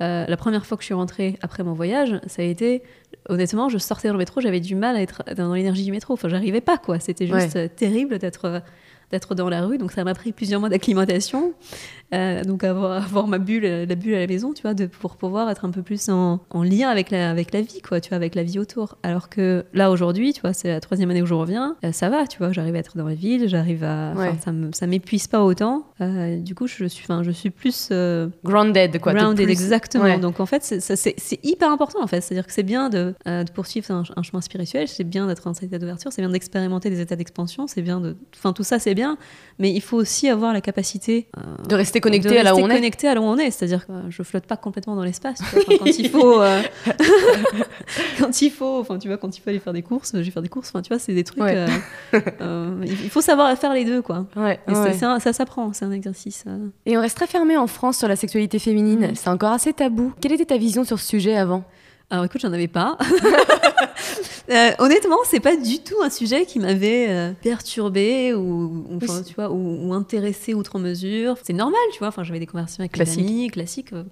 [0.01, 2.83] la première fois que je suis rentrée après mon voyage, ça a été
[3.29, 6.15] honnêtement, je sortais dans le métro, j'avais du mal à être dans l'énergie du métro.
[6.15, 6.99] Enfin, j'arrivais pas, quoi.
[6.99, 8.63] C'était juste terrible d'être
[9.13, 9.79] d'être dans la rue.
[9.79, 11.53] Donc ça m'a pris plusieurs mois d'acclimatation.
[12.13, 15.17] Euh, donc avoir, avoir, ma bulle, la bulle à la maison, tu vois, de, pour
[15.17, 18.11] pouvoir être un peu plus en, en, lien avec la, avec la vie, quoi, tu
[18.11, 18.99] vois, avec la vie autour.
[19.03, 22.11] Alors que là, aujourd'hui, tu vois, c'est la troisième année où je reviens, euh, ça
[22.11, 24.15] va, tu vois, j'arrive à être dans la ville, j'arrive à...
[24.73, 25.87] Ça m'épuise pas autant.
[26.01, 27.91] Euh, du coup, je suis, je suis plus...
[28.45, 29.15] grounded, quoi.
[29.15, 30.19] Grounded, exactement.
[30.19, 32.21] Donc en fait, c'est hyper important, en fait.
[32.21, 35.55] C'est-à-dire que c'est bien de, de poursuivre un, un, chemin spirituel, c'est bien d'être dans
[35.55, 38.17] cet état d'ouverture, c'est bien d'expérimenter des états d'expansion, c'est bien de...
[38.35, 39.17] Enfin, tout ça, c'est bien,
[39.59, 41.29] mais il faut aussi avoir la capacité...
[41.69, 42.75] de rester connecté à là où on est.
[42.75, 45.41] connecté à là où on est, c'est-à-dire que je flotte pas complètement dans l'espace.
[45.79, 46.63] quand il faut, euh,
[48.19, 50.31] quand il faut, enfin tu vois, quand il faut aller faire des courses, je vais
[50.31, 50.69] faire des courses.
[50.69, 51.43] Enfin tu vois, c'est des trucs.
[51.43, 51.67] Euh,
[52.41, 54.27] euh, il faut savoir faire les deux, quoi.
[54.37, 54.61] Ouais,
[54.93, 56.45] ça, ça s'apprend, c'est un exercice.
[56.87, 59.13] Et on reste très fermé en France sur la sexualité féminine.
[59.13, 59.15] Mm.
[59.15, 60.13] C'est encore assez tabou.
[60.21, 61.65] Quelle était ta vision sur ce sujet avant?
[62.13, 62.97] Alors écoute, j'en avais pas.
[64.51, 69.23] Euh, honnêtement, c'est pas du tout un sujet qui m'avait euh, perturbé ou, ou, enfin,
[69.23, 71.37] tu vois, ou, ou intéressé outre mesure.
[71.45, 72.09] C'est normal, tu vois.
[72.09, 73.21] Enfin, j'avais des conversations avec Classique.
[73.21, 73.93] amis, classiques.
[73.93, 74.03] euh,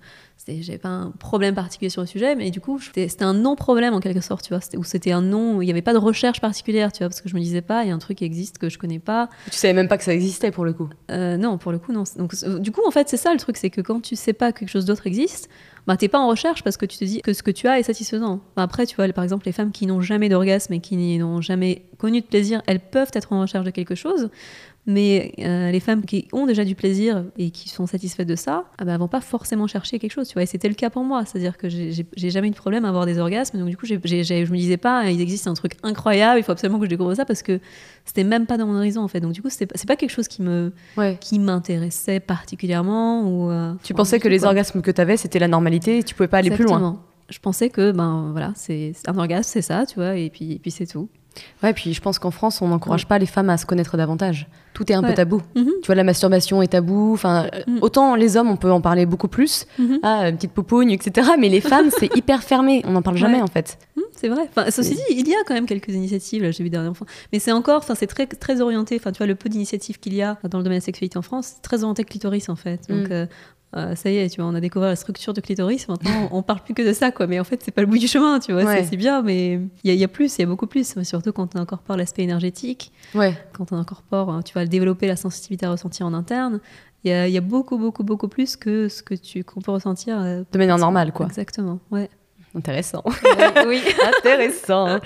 [0.46, 4.00] J'avais pas un problème particulier sur le sujet, mais du coup, c'était un non-problème en
[4.00, 4.60] quelque sorte, tu vois.
[4.78, 7.28] Ou c'était un non, il n'y avait pas de recherche particulière, tu vois, parce que
[7.28, 9.28] je me disais pas, il y a un truc qui existe que je connais pas.
[9.50, 10.88] Tu savais même pas que ça existait pour le coup.
[11.10, 12.04] Non, pour le coup, non.
[12.16, 14.52] Donc, du coup, en fait, c'est ça le truc, c'est que quand tu sais pas
[14.52, 15.50] que quelque chose d'autre existe,
[15.86, 17.78] bah, t'es pas en recherche parce que tu te dis que ce que tu as
[17.78, 18.40] est satisfaisant.
[18.52, 21.40] Enfin, après, tu vois, par exemple, les femmes qui n'ont jamais d'orgasme et qui n'ont
[21.40, 24.30] jamais connu de plaisir, elles peuvent être en recherche de quelque chose.
[24.92, 28.64] Mais euh, les femmes qui ont déjà du plaisir et qui sont satisfaites de ça,
[28.78, 30.26] ah bah, vont pas forcément chercher quelque chose.
[30.28, 31.24] Tu vois, et c'était le cas pour moi.
[31.24, 33.58] C'est-à-dire que j'ai- jamais eu de problème à avoir des orgasmes.
[33.58, 36.42] Donc du coup, j'ai- j'ai- je me disais pas, il existe un truc incroyable, il
[36.42, 37.60] faut absolument que je découvre ça parce que
[38.04, 39.20] c'était même pas dans mon horizon en fait.
[39.20, 41.16] Donc du coup, c'est pas, quelque chose qui me Ouais.
[41.20, 44.48] qui m'intéressait particulièrement ou euh, Tu pensais que les quoi.
[44.48, 47.00] orgasmes que tu avais, c'était la normalité et tu pouvais pas aller plus loin.
[47.28, 50.52] Je pensais que ben voilà, c'est c'est un orgasme, c'est ça, tu vois, et puis
[50.52, 51.08] et puis c'est tout.
[51.62, 54.48] Ouais, puis je pense qu'en France, on n'encourage pas les femmes à se connaître davantage.
[54.74, 55.42] Tout est un peu tabou.
[55.56, 55.70] Mhm.
[55.82, 57.12] Tu vois, la masturbation est tabou.
[57.12, 57.78] Enfin, euh, Mm.
[57.82, 59.66] autant les hommes, on peut en parler beaucoup plus.
[59.78, 59.98] Mhm.
[60.02, 61.30] Ah, une petite poupoune, etc.
[61.38, 62.82] Mais les femmes, c'est hyper fermé.
[62.86, 63.42] On n'en parle jamais, Ouais.
[63.42, 63.78] en fait.
[63.96, 64.42] Hum, c'est vrai.
[64.48, 66.50] Enfin, ceci dit, il y a quand même quelques initiatives.
[66.50, 66.96] J'ai vu dernièrement.
[67.32, 68.96] Mais c'est encore, enfin, c'est très très orienté.
[68.96, 71.18] Enfin, tu vois, le peu d'initiatives qu'il y a dans le domaine de la sexualité
[71.18, 72.80] en France, c'est très orienté clitoris en fait.
[72.88, 73.12] Donc Mm.
[73.12, 73.26] euh,
[73.76, 75.86] euh, ça y est, tu vois, on a découvert la structure de clitoris.
[75.88, 77.26] Maintenant, on parle plus que de ça, quoi.
[77.26, 78.64] Mais en fait, c'est pas le bout du chemin, tu vois.
[78.64, 78.84] Ouais.
[78.84, 80.94] C'est- bien, mais il y, a- il y a plus, il y a beaucoup plus.
[81.04, 82.92] Surtout quand on incorpore l'aspect énergétique.
[83.14, 83.34] Ouais.
[83.52, 86.60] quand on incorpore, hein, tu vas développer la sensibilité à ressentir en interne.
[87.04, 89.60] Il y a, il y a beaucoup, beaucoup, beaucoup plus que ce que tu qu'on
[89.60, 90.20] peut ressentir.
[90.20, 91.26] euh, De manière normale, quoi.
[91.26, 92.10] Exactement, ouais.
[92.54, 93.04] Intéressant.
[93.66, 93.80] oui.
[94.18, 94.98] Intéressant.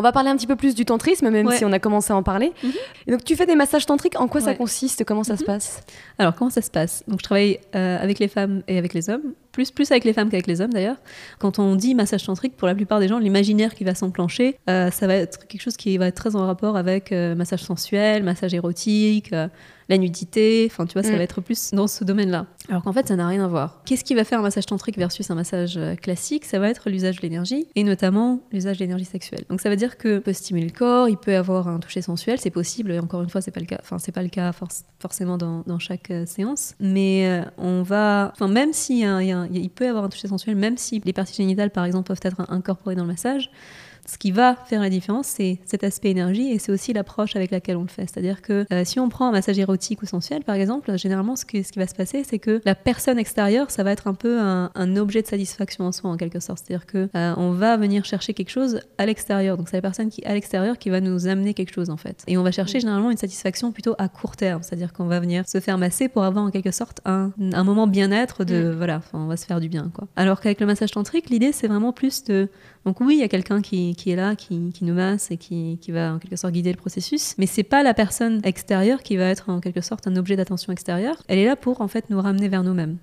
[0.00, 1.58] On va parler un petit peu plus du tantrisme, même Ouais.
[1.58, 2.54] si on a commencé à en parler.
[2.62, 2.72] Mhm.
[3.06, 4.18] Et donc, tu fais des massages tantriques.
[4.18, 5.04] En quoi ça consiste?
[5.04, 5.46] Comment ça se Mhm.
[5.46, 5.82] passe?
[6.18, 7.04] Alors, comment ça se passe?
[7.06, 10.12] Donc, je travaille euh, avec les femmes et avec les hommes, plus, plus avec les
[10.12, 10.96] femmes qu'avec les hommes d'ailleurs.
[11.38, 14.90] Quand on dit massage tantrique, pour la plupart des gens, l'imaginaire qui va s'enclencher, euh,
[14.90, 18.22] ça va être quelque chose qui va être très en rapport avec euh, massage sensuel,
[18.22, 19.48] massage érotique, euh,
[19.88, 21.16] la nudité, enfin, tu vois, ça Mm.
[21.16, 22.46] va être plus dans ce domaine-là.
[22.68, 23.82] Alors qu'en fait, ça n'a rien à voir.
[23.84, 26.44] Qu'est-ce qui va faire un massage tantrique versus un massage classique?
[26.44, 29.42] Ça va être l'usage de l'énergie, et notamment l'usage de l'énergie sexuelle.
[29.50, 32.38] Donc, ça veut dire que peut stimuler le corps, il peut avoir un toucher sensuel,
[32.38, 34.52] c'est possible, et encore une fois, c'est pas le cas, enfin, c'est pas le cas
[34.52, 39.32] forc- forcément dans, dans chaque séance, mais on va, enfin, même s'il y a y
[39.32, 42.08] a il peut y avoir un toucher sensuel, même si les parties génitales, par exemple,
[42.08, 43.50] peuvent être incorporées dans le massage,
[44.12, 47.50] ce qui va faire la différence, c'est cet aspect énergie et c'est aussi l'approche avec
[47.50, 48.02] laquelle on le fait.
[48.02, 51.44] C'est-à-dire que euh, si on prend un massage érotique ou sensuel, par exemple, généralement, ce,
[51.44, 54.14] que- ce qui va se passer, c'est que la personne extérieure, ça va être un
[54.14, 56.62] peu un, un objet de satisfaction en soi, en quelque sorte.
[56.66, 59.56] C'est-à-dire que euh, on va venir chercher quelque chose à l'extérieur.
[59.56, 62.24] Donc c'est la personne qui à l'extérieur qui va nous amener quelque chose en fait.
[62.26, 64.62] Et on va chercher généralement une satisfaction plutôt à court terme.
[64.62, 67.86] C'est-à-dire qu'on va venir se faire masser pour avoir en quelque sorte un, un moment
[67.86, 70.08] bien-être de voilà, on va se faire du bien quoi.
[70.16, 72.48] Alors qu'avec le massage tantrique, l'idée c'est vraiment plus de
[72.84, 76.14] donc oui, il y a quelqu'un qui, est là, qui, nous masse et qui, va
[76.14, 79.50] en quelque sorte guider le processus, mais c'est pas la personne extérieure qui va être
[79.50, 81.22] en quelque sorte un objet d'attention extérieure.
[81.28, 82.96] Elle est là pour en fait nous ramener vers nous-mêmes.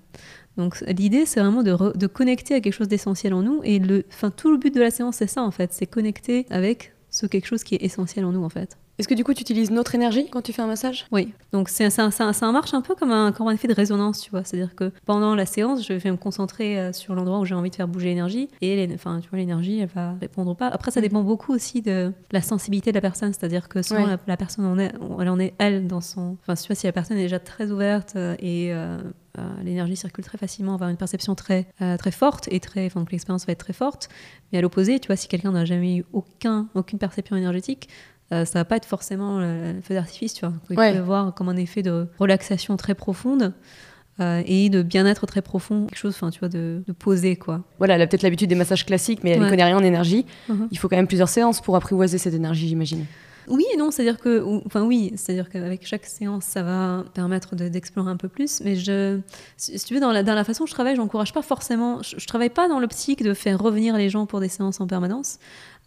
[0.56, 4.04] Donc l'idée c'est vraiment de, de connecter à quelque chose d'essentiel en nous et le,
[4.12, 7.26] enfin tout le but de la séance c'est ça en fait, c'est connecter avec ce
[7.26, 8.76] quelque chose qui est essentiel en nous en fait.
[8.98, 11.06] Est-ce que du coup, tu utilises notre énergie quand tu fais un massage?
[11.12, 13.74] Oui, donc c'est, ça, ça, ça marche un peu comme un, comme un effet de
[13.74, 14.42] résonance, tu vois.
[14.42, 17.70] C'est-à-dire que pendant la séance, je vais me concentrer euh, sur l'endroit où j'ai envie
[17.70, 20.66] de faire bouger l'énergie, et enfin, tu vois, l'énergie, elle va répondre ou pas.
[20.66, 24.06] Après, ça dépend beaucoup aussi de la sensibilité de la personne, c'est-à-dire que souvent Ouais.
[24.10, 26.86] la, la personne en est, elle en est elle dans son, enfin, tu vois, si
[26.86, 28.98] la personne est déjà très ouverte euh, et euh,
[29.62, 33.12] l'énergie circule très facilement, avoir une perception très, euh, très forte et très, enfin, que
[33.12, 34.08] l'expérience va être très forte.
[34.50, 37.88] Mais à l'opposé, tu vois, si quelqu'un n'a jamais eu aucun, aucune perception énergétique,
[38.30, 40.54] ça va pas être forcément le, le feu d'artifice, tu vois.
[40.70, 40.90] Ouais.
[40.90, 43.54] peut y avoir comme un effet de relaxation très profonde
[44.20, 47.62] euh, et de bien-être très profond, quelque chose, enfin, tu vois, de, de poser, quoi.
[47.78, 49.50] Voilà, elle a peut-être l'habitude des massages classiques, mais elle ne Ouais.
[49.50, 50.26] connaît rien en énergie.
[50.48, 50.68] Mhm.
[50.72, 53.06] Il faut quand même plusieurs séances pour apprivoiser cette énergie, j'imagine.
[53.50, 57.68] Oui et non, c'est-à-dire que, enfin oui, c'est-à-dire qu'avec chaque séance, ça va permettre de-
[57.68, 58.60] d'explorer un peu plus.
[58.62, 59.20] Mais je,
[59.56, 62.02] si si tu veux, dans la, dans la façon dont je travaille, j'encourage pas forcément.
[62.02, 64.86] Je, je travaille pas dans l'optique de faire revenir les gens pour des séances en
[64.86, 65.38] permanence.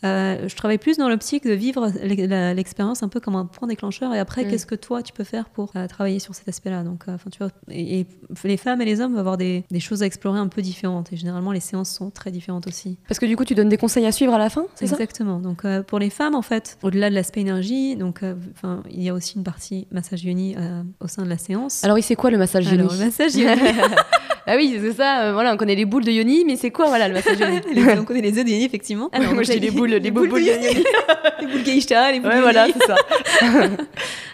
[0.03, 4.13] Euh, je travaille plus dans l'optique de vivre l'expérience un peu comme un point déclencheur.
[4.13, 4.49] Et après, Mm.
[4.49, 6.83] qu'est-ce que toi tu peux faire pour euh, travailler sur cet aspect-là?
[6.83, 8.07] Donc, euh, enfin, tu vois, et, et
[8.43, 11.13] les femmes et les hommes vont avoir des, des choses à explorer un peu différentes.
[11.13, 12.97] Et généralement, les séances sont très différentes aussi.
[13.07, 14.95] Parce que du coup, tu donnes des conseils à suivre à la fin, c'est ça?
[14.95, 15.39] Exactement.
[15.39, 18.21] Donc pour les femmes, en fait, au-delà de l'aspect énergie, donc
[18.55, 20.55] enfin, il y a aussi une partie massage yoni
[20.99, 21.83] au sein de la séance.
[21.83, 23.61] Alors, oui, c'est quoi le massage Alors, yoni le massage yoni.
[24.47, 25.21] Ah oui, c'est ça.
[25.21, 27.59] euh, voilà, on connaît les boules de Yoni, mais c'est quoi, voilà, le massage Yoni
[27.73, 29.09] Les- on connaît les œufs de Yoni, effectivement.
[29.13, 30.83] Ouais, moi, je dis les boules, les boules, de boules de Yoni.
[31.41, 32.79] les boules geisha, les boules Ouais, de voilà, Yoni.
[32.79, 32.95] c'est ça.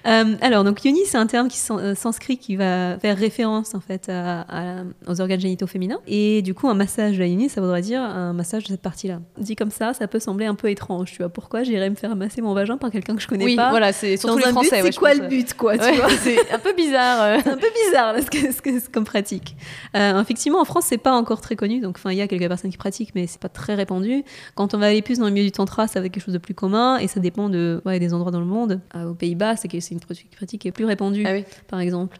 [0.06, 3.82] Euh, alors, donc Yoni, c'est un terme qui euh, s'inscrit, qui va faire référence en
[3.82, 6.00] fait à- à- aux organes génitaux féminins.
[6.08, 8.82] Et du coup, un massage de la Yoni, ça voudrait dire un massage de cette
[8.82, 9.20] partie-là.
[9.38, 11.12] Dit comme ça, ça peut sembler un peu étrange.
[11.12, 13.58] Tu vois, pourquoi j'irais me faire masser mon vagin par quelqu'un que je connais Oui,
[13.58, 14.82] pas voilà, c'est surtout Dans les un Français.
[14.82, 15.93] ouais, c'est quoi pense, le but, quoi Ouais,
[16.24, 17.39] C'est un peu bizarre.
[17.43, 19.58] c'est un peu bizarre là, ce que, ce que- comme pratique.
[19.97, 21.79] Euh, effectivement, en France, c'est pas encore très connu.
[21.79, 24.23] Donc, enfin, il y a quelques personnes qui pratiquent, mais c'est pas très répandu.
[24.55, 26.33] Quand on va aller plus dans le milieu du tantra, ça va être quelque chose
[26.33, 28.79] de plus commun et ça dépend de ouais, des endroits dans le monde.
[28.95, 31.43] Euh, aux Pays-Bas, c'est une pratique pratique qui est plus répandue, Ah oui.
[31.67, 32.19] par exemple.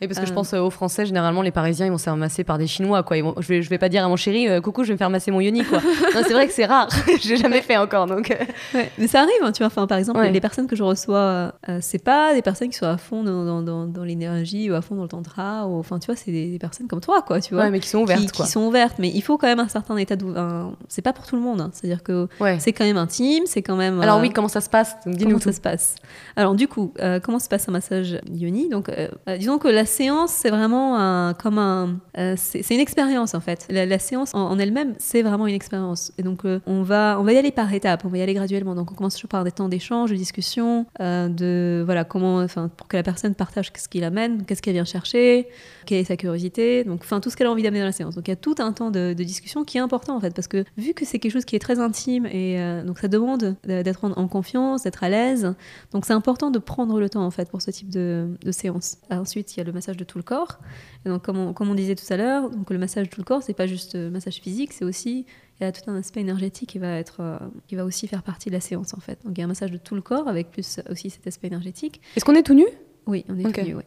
[0.00, 0.34] Et parce que je Euh.
[0.34, 3.02] pense euh, aux Français, généralement, les Parisiens, ils vont se faire masser par des Chinois,
[3.02, 3.20] quoi.
[3.20, 4.98] Vont- je, vais, je vais pas dire à mon chéri, euh, coucou, je vais me
[4.98, 5.80] faire masser mon yoni, quoi.
[6.12, 6.88] c'est vrai que c'est rare.
[7.20, 8.34] J'ai jamais fait encore, donc.
[8.74, 9.66] Ouais, mais ça arrive, hein, tu vois.
[9.68, 10.30] Enfin, par exemple, Ouais.
[10.30, 13.44] les personnes que je reçois, euh, c'est pas des personnes qui sont à fond dans,
[13.44, 15.66] dans, dans, dans l'énergie ou à fond dans le tantra.
[15.66, 17.64] Ou, enfin, tu vois, c'est des, des personnes comme toi, quoi, tu vois.
[17.64, 18.44] Ouais, mais qui sont ouvertes, qui, quoi.
[18.46, 20.72] qui sont ouvertes, mais il faut quand même un certain état d'ouverture.
[20.88, 21.70] C'est pas pour tout le monde, hein.
[21.72, 24.00] c'est-à-dire que c'est quand même intime, c'est quand même.
[24.00, 24.96] Alors euh, oui, comment ça se passe?
[25.06, 25.44] Dis-nous Comment tout.
[25.44, 25.94] ça se passe?
[26.36, 28.68] Alors du coup, euh, comment se passe un massage yoni?
[28.68, 28.90] Donc,
[29.38, 33.66] disons que la séance, c'est vraiment un, comme un, euh, c'est une expérience en fait.
[33.70, 36.12] La, séance en, elle-même, c'est vraiment une expérience.
[36.18, 38.34] Et donc, euh, on va, on va y aller par étapes, on va y aller
[38.34, 38.74] graduellement.
[38.74, 42.70] Donc, on commence toujours par des temps d'échange, de discussion, euh, de voilà comment, enfin,
[42.76, 45.48] pour que la personne partage ce qu'il amène, qu'est-ce qu'elle vient chercher,
[45.86, 48.14] quelle est sa curiosité, donc, enfin, tout ce qu'elle a envie d'amener dans la séance.
[48.14, 50.48] Donc, il y a tout un temps de, discussion qui est important en fait, parce
[50.48, 54.04] que vu que c'est quelque chose qui est très intime et donc ça demande d'être
[54.04, 55.54] en, confiance, d'être à l'aise.
[55.92, 58.98] Donc c'est important de prendre le temps en fait pour ce type de, séance.
[59.10, 60.58] Ensuite, il y a le massage de tout le corps.
[61.04, 63.20] Et donc comme on, comme on disait tout à l'heure, donc le massage de tout
[63.20, 65.26] le corps, c'est pas juste euh, massage physique, c'est aussi
[65.60, 68.22] il y a tout un aspect énergétique qui va être euh, qui va aussi faire
[68.22, 69.18] partie de la séance en fait.
[69.24, 71.48] Donc il y a un massage de tout le corps avec plus aussi cet aspect
[71.48, 72.00] énergétique.
[72.16, 72.66] Est-ce qu'on est tout nu?
[73.06, 73.84] Oui, on est tenu, oui.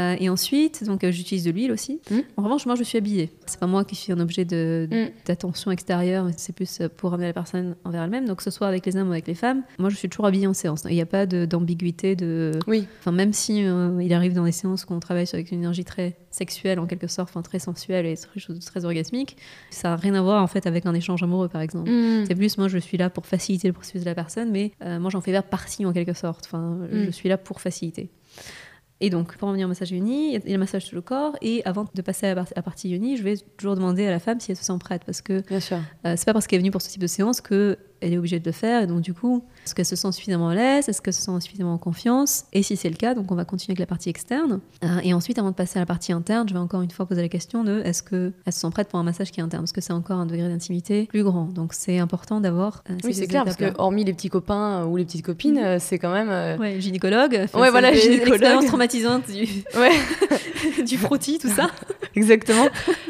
[0.00, 2.00] Euh, et ensuite, donc euh, j'utilise de l'huile aussi.
[2.10, 2.18] Mm.
[2.36, 3.30] En revanche, moi, je suis habillée.
[3.46, 5.10] C'est pas moi qui suis un objet de, Mm.
[5.26, 6.28] d'attention extérieure.
[6.36, 8.26] C'est plus euh, pour amener la personne envers elle-même.
[8.26, 10.26] Donc, que ce soit avec les hommes ou avec les femmes, moi, je suis toujours
[10.26, 10.82] habillée en séance.
[10.88, 12.16] Il n'y a pas d'ambiguïté.
[12.16, 12.52] De...
[12.66, 12.86] Oui.
[13.00, 16.16] Enfin, même si euh, il arrive dans des séances qu'on travaille avec une énergie très
[16.30, 19.36] sexuelle, en quelque sorte, enfin très sensuelle et très, orgasmique,
[19.70, 21.90] ça n'a rien à voir en fait avec un échange amoureux, par exemple.
[21.90, 22.26] Mm.
[22.26, 25.10] C'est plus, moi, je suis là pour faciliter le processus de la personne, mais moi,
[25.10, 26.44] j'en fais partie en quelque sorte.
[26.46, 28.10] Enfin, je suis là pour faciliter.
[29.02, 31.34] Et donc, pour revenir au massage uni, il y a- le massage sur le corps.
[31.40, 34.06] Et avant de passer à la par- à la partie uni, je vais toujours demander
[34.06, 35.02] à la femme si elle se sent prête.
[35.06, 35.42] Parce que
[36.06, 37.40] euh, c'est pas parce qu'elle est venue pour ce type de séance
[38.00, 38.82] qu'elle est obligée de le faire.
[38.82, 40.88] Et donc, du coup, est-ce qu'elle se sent suffisamment à l'aise?
[40.88, 42.44] Est-ce qu'elle se sent suffisamment en confiance?
[42.52, 44.60] Et si c'est le cas, donc on va continuer avec la partie externe.
[44.84, 47.06] Euh, et ensuite, avant de passer à la partie interne, je vais encore une fois
[47.06, 49.62] poser la question de est-ce qu'elle se sent prête pour un massage qui est interne?
[49.62, 51.44] Parce que c'est encore un degré d'intimité plus grand.
[51.44, 52.82] Donc, c'est important d'avoir.
[52.90, 55.24] euh, Oui, ces c'est clair, parce que hormis les petits copains euh, ou les petites
[55.24, 56.58] copines, euh, c'est quand même.
[56.60, 57.46] Ouais, gynécologue.
[57.54, 58.28] Ouais, voilà, gynécologue.
[58.30, 59.44] L'expérience traumatisante du,
[59.78, 59.92] Ouais,
[60.84, 61.68] du frottis, tout ça.
[62.14, 62.66] exactement.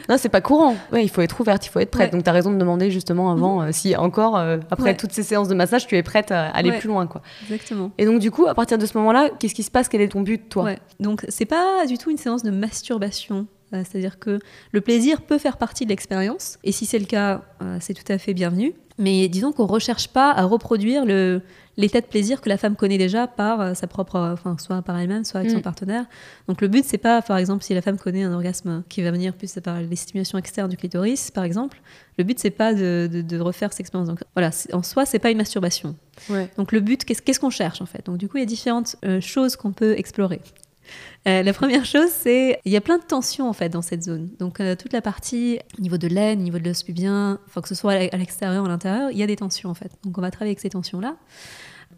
[0.08, 0.76] non, c'est pas courant.
[0.92, 2.06] Ouais, il faut être ouverte, il faut être prête.
[2.08, 2.16] Ouais.
[2.16, 4.96] Donc, tu as raison de demander justement avant euh, si encore, euh, après Ouais.
[4.96, 6.78] toutes ces séances de massage, tu es prête à aller Ouais.
[6.78, 7.22] plus loin, quoi.
[7.42, 7.90] Exactement.
[7.98, 9.88] Et donc, du coup, à partir de ce moment-là, qu'est-ce qui se passe?
[9.88, 10.64] Quel est ton but, toi?
[10.64, 10.78] Ouais.
[11.00, 13.46] Donc, c'est pas du tout une séance de masturbation.
[13.72, 14.40] Euh, C'est-à-dire que
[14.72, 16.58] le plaisir peut faire partie de l'expérience.
[16.64, 18.74] Et si c'est le cas, euh, c'est tout à fait bienvenu.
[18.98, 21.40] Mais disons qu'on recherche pas à reproduire le
[21.80, 24.82] l'état de plaisir que la femme connaît déjà par euh, sa propre, euh, enfin soit
[24.82, 25.56] par elle-même, soit avec Mm.
[25.56, 26.04] son partenaire.
[26.48, 29.10] Donc le but c'est pas, par exemple, si la femme connaît un orgasme qui va
[29.10, 31.80] venir plus par les stimulations externes du clitoris, par exemple,
[32.18, 34.08] le but c'est pas de, de- de refaire cette expérience.
[34.08, 35.96] Donc voilà, en soi c'est pas une masturbation.
[36.28, 36.50] Ouais.
[36.58, 38.04] Donc le but, qu'est-ce qu'est-ce qu'on cherche en fait?
[38.06, 40.40] Donc du coup, il y a différentes euh, choses qu'on peut explorer.
[41.28, 44.02] Euh, la première chose, c'est il y a plein de tensions en fait dans cette
[44.02, 44.30] zone.
[44.38, 47.60] Donc euh, toute la partie au niveau de l'aine, au niveau de l'os pubien, enfin
[47.60, 49.74] que ce soit à l'e- à l'extérieur à l'intérieur, il y a des tensions en
[49.74, 49.90] fait.
[50.04, 51.16] Donc on va travailler avec ces tensions là.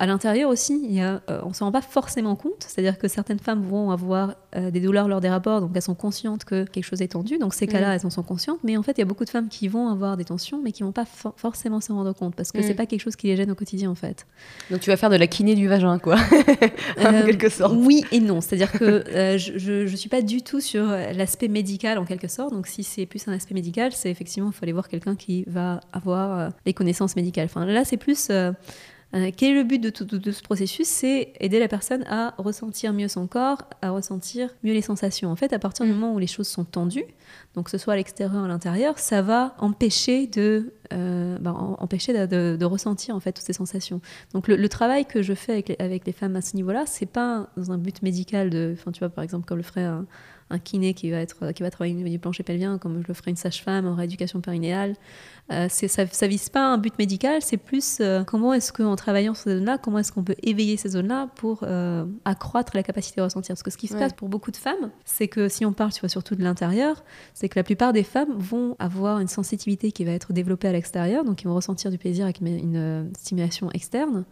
[0.02, 2.98] À l'intérieur aussi, il y a, euh, on ne s'en rend pas forcément compte, c'est-à-dire
[2.98, 6.44] que certaines femmes vont avoir euh, des douleurs lors des rapports, donc elles sont conscientes
[6.44, 7.92] que quelque chose est tendu, donc ces cas-là, Mm.
[8.00, 9.86] elles en sont conscientes, mais en fait, il y a beaucoup de femmes qui vont
[9.88, 12.62] avoir des tensions, mais qui vont pas for- forcément s'en rendre compte, parce que Mm.
[12.64, 14.26] c'est pas quelque chose qui les gêne au quotidien en fait.
[14.72, 16.16] Donc, tu vas faire de la kiné du vagin, quoi.
[16.98, 17.74] en Euh, quelque sorte.
[17.78, 18.40] Oui et non.
[18.40, 19.04] C'est-à-dire que
[19.38, 22.52] je ne suis pas du tout sur l'aspect médical en quelque sorte.
[22.52, 25.44] Donc si c'est plus un aspect médical, c'est effectivement, il faut aller voir quelqu'un qui
[25.46, 27.44] va avoir les connaissances médicales.
[27.44, 28.26] Enfin, là, c'est plus...
[28.30, 28.50] euh,
[29.14, 30.86] euh, quel est le but de, tout, de- de ce processus?
[30.88, 35.30] C'est aider la personne à ressentir mieux son corps, à ressentir mieux les sensations.
[35.30, 35.94] En fait, à partir du Mm.
[35.94, 37.04] moment où les choses sont tendues,
[37.54, 41.52] donc que ce soit à l'extérieur ou à l'intérieur, ça va empêcher de, euh, bah,
[41.78, 44.00] empêcher de, de- de ressentir en fait toutes ces sensations.
[44.32, 46.84] Donc le, le travail que je fais avec les, avec les femmes à ce niveau-là,
[46.86, 49.84] c'est pas dans un but médical de, enfin tu vois par exemple comme le ferait
[49.84, 50.06] un,
[50.52, 53.08] un kiné qui va, être, qui va travailler au niveau du plancher pelvien, comme je
[53.08, 54.94] le ferai une sage-femme en rééducation périnéale.
[55.50, 59.34] Euh, ça ne vise pas un but médical, c'est plus euh, comment est-ce qu'en travaillant
[59.34, 63.20] sur ces zones-là, comment est-ce qu'on peut éveiller ces zones-là pour euh, accroître la capacité
[63.20, 63.54] de ressentir?
[63.54, 65.92] Parce que ce qui se passe pour beaucoup de femmes, c'est que si on parle
[65.92, 67.02] tu vois, surtout de l'intérieur,
[67.34, 70.72] c'est que la plupart des femmes vont avoir une sensibilité qui va être développée à
[70.72, 74.24] l'extérieur, donc ils vont ressentir du plaisir avec une stimulation externe.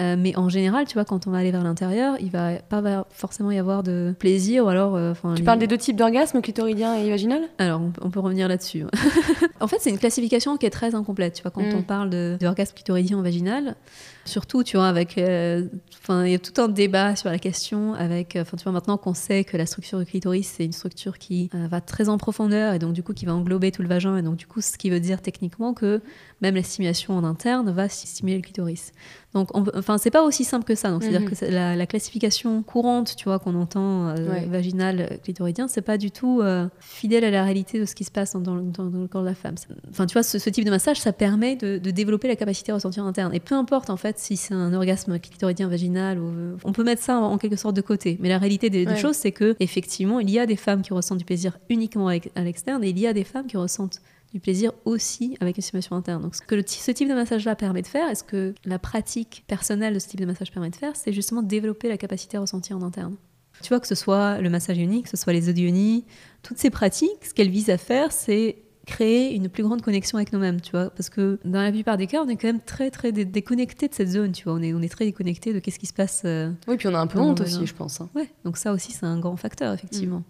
[0.00, 3.06] Euh, mais en général, tu vois, quand on va aller vers l'intérieur, il va pas
[3.10, 4.96] forcément y avoir de plaisir ou alors.
[4.96, 7.42] Euh, tu parles des deux types d'orgasmes, clitoridien et vaginal?
[7.58, 8.84] Alors, on, peut revenir là-dessus.
[9.60, 11.34] en fait, c'est une classification qui est très incomplète.
[11.34, 11.76] Tu vois, quand mm.
[11.76, 13.76] on parle d'orgasme clitoridien ou vaginal,
[14.24, 15.18] Surtout, tu vois, avec.
[15.18, 15.66] Euh,
[16.00, 18.38] enfin, il y a tout un débat sur la question avec.
[18.40, 21.50] Enfin, tu vois, maintenant qu'on sait que la structure du clitoris, c'est une structure qui
[21.52, 24.16] va très en profondeur et donc, du coup, qui va englober tout le vagin.
[24.16, 26.00] Et donc, du coup, ce qui veut dire techniquement que
[26.42, 28.92] même la stimulation en interne va stimuler le clitoris.
[29.34, 30.90] Donc, enfin, c'est pas aussi simple que ça.
[30.90, 31.30] Donc, c'est-à-dire mhm.
[31.30, 34.14] que la, classification courante, tu vois, qu'on entend euh,
[34.48, 36.42] vaginal, clitoridien, c'est pas du tout
[36.80, 39.54] fidèle à la réalité de ce qui se passe dans, le corps de la femme.
[39.90, 42.74] Enfin, tu vois, ce, type de massage, ça permet de, de développer la capacité à
[42.74, 43.34] ressentir en interne.
[43.34, 46.56] Et peu importe, en fait, si c'est un orgasme clitoridien vaginal, ou...
[46.64, 48.18] on peut mettre ça en, quelque sorte de côté.
[48.20, 51.18] Mais la réalité des, choses, c'est que effectivement, il y a des femmes qui ressentent
[51.18, 54.00] du plaisir uniquement à l'externe, et il y a des femmes qui ressentent
[54.32, 56.22] du plaisir aussi avec une stimulation interne.
[56.22, 59.44] Donc, ce que ce type de massage-là permet de faire, et ce que la pratique
[59.46, 62.40] personnelle de ce type de massage permet de faire, c'est justement développer la capacité à
[62.40, 63.16] ressentir en interne.
[63.62, 66.04] Tu vois, que ce soit le massage unique, que ce soit les audionies,
[66.42, 70.32] toutes ces pratiques, ce qu'elles visent à faire, c'est créer une plus grande connexion avec
[70.32, 70.90] nous-mêmes, tu vois.
[70.90, 73.94] Parce que dans la plupart des cas, on est quand même très, très déconnecté de
[73.94, 74.54] cette zone, tu vois.
[74.54, 76.22] On est, on est très déconnecté de qu'est-ce qui se passe.
[76.24, 78.00] Euh, oui, puis on a un peu honte aussi, je pense.
[78.00, 78.08] Hein.
[78.14, 80.18] Ouais, donc ça aussi, c'est un grand facteur, effectivement.
[80.18, 80.24] Mm.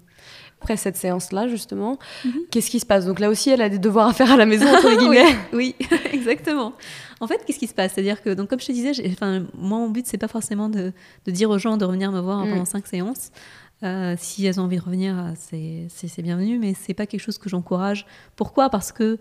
[0.62, 2.32] Après cette séance-là, justement, mhm.
[2.52, 3.04] qu'est-ce qui se passe?
[3.04, 5.36] Donc là aussi, elle a des devoirs à faire à la maison, entre guillemets.
[5.52, 5.74] oui,
[6.12, 6.72] exactement.
[7.18, 7.94] En fait, qu'est-ce qui se passe?
[7.94, 10.92] C'est-à-dire que, donc, comme je te disais, enfin, moi, mon but, c'est pas forcément de,
[11.26, 12.50] de, dire aux gens de revenir me voir mm.
[12.50, 13.32] pendant cinq séances.
[13.82, 17.38] Euh, si elles ont envie de revenir, euh, c'est bienvenu, mais c'est pas quelque chose
[17.38, 18.06] que j'encourage.
[18.36, 18.70] Pourquoi?
[18.70, 19.18] Parce que,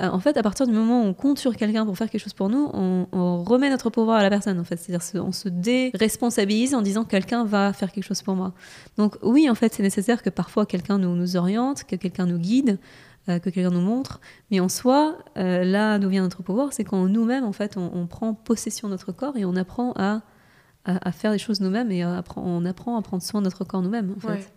[0.00, 2.22] euh, en fait, à partir du moment où on compte sur quelqu'un pour faire quelque
[2.22, 4.76] chose pour nous, on, remet notre pouvoir à la personne, en fait.
[4.76, 8.52] C'est-à-dire, on se déresponsabilise en disant que quelqu'un va faire quelque chose pour moi.
[8.96, 12.38] Donc, oui, en fait, c'est nécessaire que parfois quelqu'un nous, nous oriente, que quelqu'un nous
[12.38, 12.78] guide.
[13.26, 17.44] que quelqu'un nous montre, mais en soi, là d'où vient notre pouvoir, c'est quand nous-mêmes,
[17.44, 20.20] en fait, on, on, prend possession de notre corps et on apprend à
[20.84, 24.14] à, faire des choses nous-mêmes et on apprend à prendre soin de notre corps nous-mêmes.
[24.16, 24.52] En fait.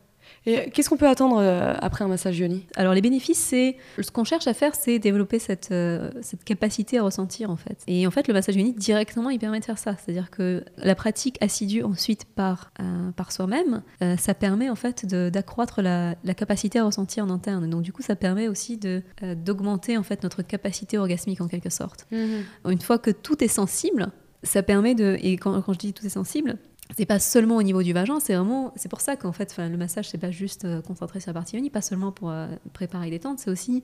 [0.45, 2.65] Et qu'est-ce qu'on peut attendre euh, après un massage yoni?
[2.75, 6.97] Alors les bénéfices, c'est ce qu'on cherche à faire, c'est développer cette, euh, cette capacité
[6.99, 7.83] à ressentir en fait.
[7.87, 9.95] Et en fait, le massage yoni directement, il permet de faire ça.
[9.97, 13.81] C'est-à-dire que la pratique assidue ensuite par euh, par soi-même,
[14.17, 17.69] ça permet en fait d'accroître la, la, capacité à ressentir en interne.
[17.69, 19.01] Donc du coup, ça permet aussi de
[19.35, 22.05] d'augmenter en fait notre capacité orgasmique en quelque sorte.
[22.11, 22.43] Mhm.
[22.69, 24.11] Une fois que tout est sensible,
[24.43, 25.17] ça permet de.
[25.21, 26.57] Et quand, quand je dis tout est sensible,
[26.95, 28.73] c'est pas seulement au niveau du vagin, c'est vraiment.
[28.76, 31.58] C'est pour ça qu'en fait, le massage, c'est pas juste euh, concentré sur la partie
[31.58, 33.84] unie, pas seulement pour euh, préparer les tentes, c'est aussi.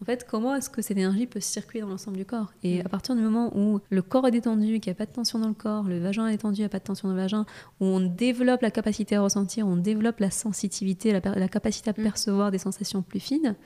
[0.00, 2.52] En fait, comment est-ce que cette énergie peut circuler dans l'ensemble du corps?
[2.62, 2.86] Et mm.
[2.86, 5.40] à partir du moment où le corps est détendu, qu'il n'y a pas de tension
[5.40, 7.20] dans le corps, le vagin est détendu, il n'y a pas de tension dans le
[7.20, 7.46] vagin,
[7.80, 11.94] où on développe la capacité à ressentir, on développe la sensitivité, la, la capacité à
[11.98, 12.02] mm.
[12.02, 13.56] percevoir des sensations plus fines,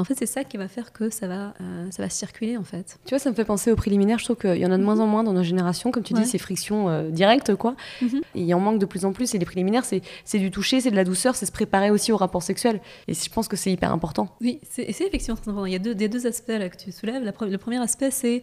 [0.00, 2.64] en fait, c'est ça qui va faire que ça va, euh, ça va circuler, en
[2.64, 2.98] fait.
[3.04, 4.18] Tu vois, ça me fait penser aux préliminaires.
[4.18, 5.90] Je trouve qu'il y en a de moins en moins dans nos générations.
[5.90, 7.76] Comme tu dis, c'est friction euh, directe, quoi.
[8.02, 8.20] Mhm.
[8.34, 9.34] Et il en manque de plus en plus.
[9.34, 12.16] Et les préliminaires, c'est du toucher, c'est de la douceur, c'est se préparer aussi au
[12.16, 12.80] rapport sexuel.
[13.08, 14.34] Et je pense que c'est hyper important.
[14.40, 15.66] Oui, c'est effectivement très important.
[15.66, 17.22] Il y a deux, des deux aspects là, que tu soulèves.
[17.24, 18.42] le premier aspect, c'est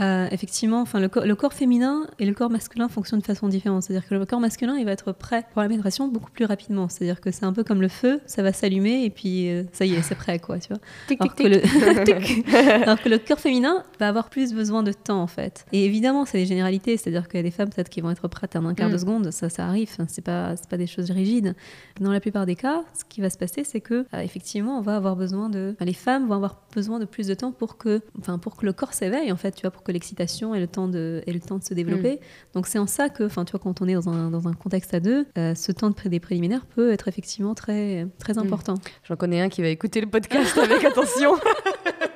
[0.00, 3.82] euh, effectivement, enfin, le, corps féminin et le corps masculin fonctionnent de façon différente.
[3.82, 6.88] C'est-à-dire que le corps masculin, il va être prêt pour la pénétration beaucoup plus rapidement.
[6.88, 9.84] C'est-à-dire que c'est un peu comme le feu, ça va s'allumer et puis euh, ça
[9.84, 10.80] y est, c'est prêt, quoi, tu vois.
[11.20, 12.82] alors, Que le...
[12.82, 15.66] alors, que le, corps féminin va avoir plus besoin de temps, en fait.
[15.72, 16.96] Et évidemment, c'est des généralités.
[16.96, 18.94] C'est-à-dire qu'il y a des femmes peut-être qui vont être prêtes en un quart de
[18.94, 18.98] mm.
[18.98, 19.90] seconde, ça, ça arrive.
[20.08, 21.54] c'est pas, pas des choses rigides.
[22.00, 24.82] Dans la plupart des cas, ce qui va se passer, c'est que euh, effectivement, on
[24.82, 28.00] va avoir besoin de, les femmes vont avoir besoin de plus de temps pour que,
[28.18, 30.66] enfin, pour que le corps s'éveille, en fait, tu vois, pour que l'excitation ait le
[30.66, 32.16] temps de, et le temps de se développer.
[32.16, 32.52] Mm.
[32.52, 34.52] Donc c'est en ça que, enfin, tu vois, quand on est dans un, dans un
[34.52, 38.40] contexte à deux, euh, ce temps de des préliminaires peut être effectivement très, très mm.
[38.40, 38.74] important.
[39.04, 41.34] J'en connais un qui va écouter le podcast avec attention.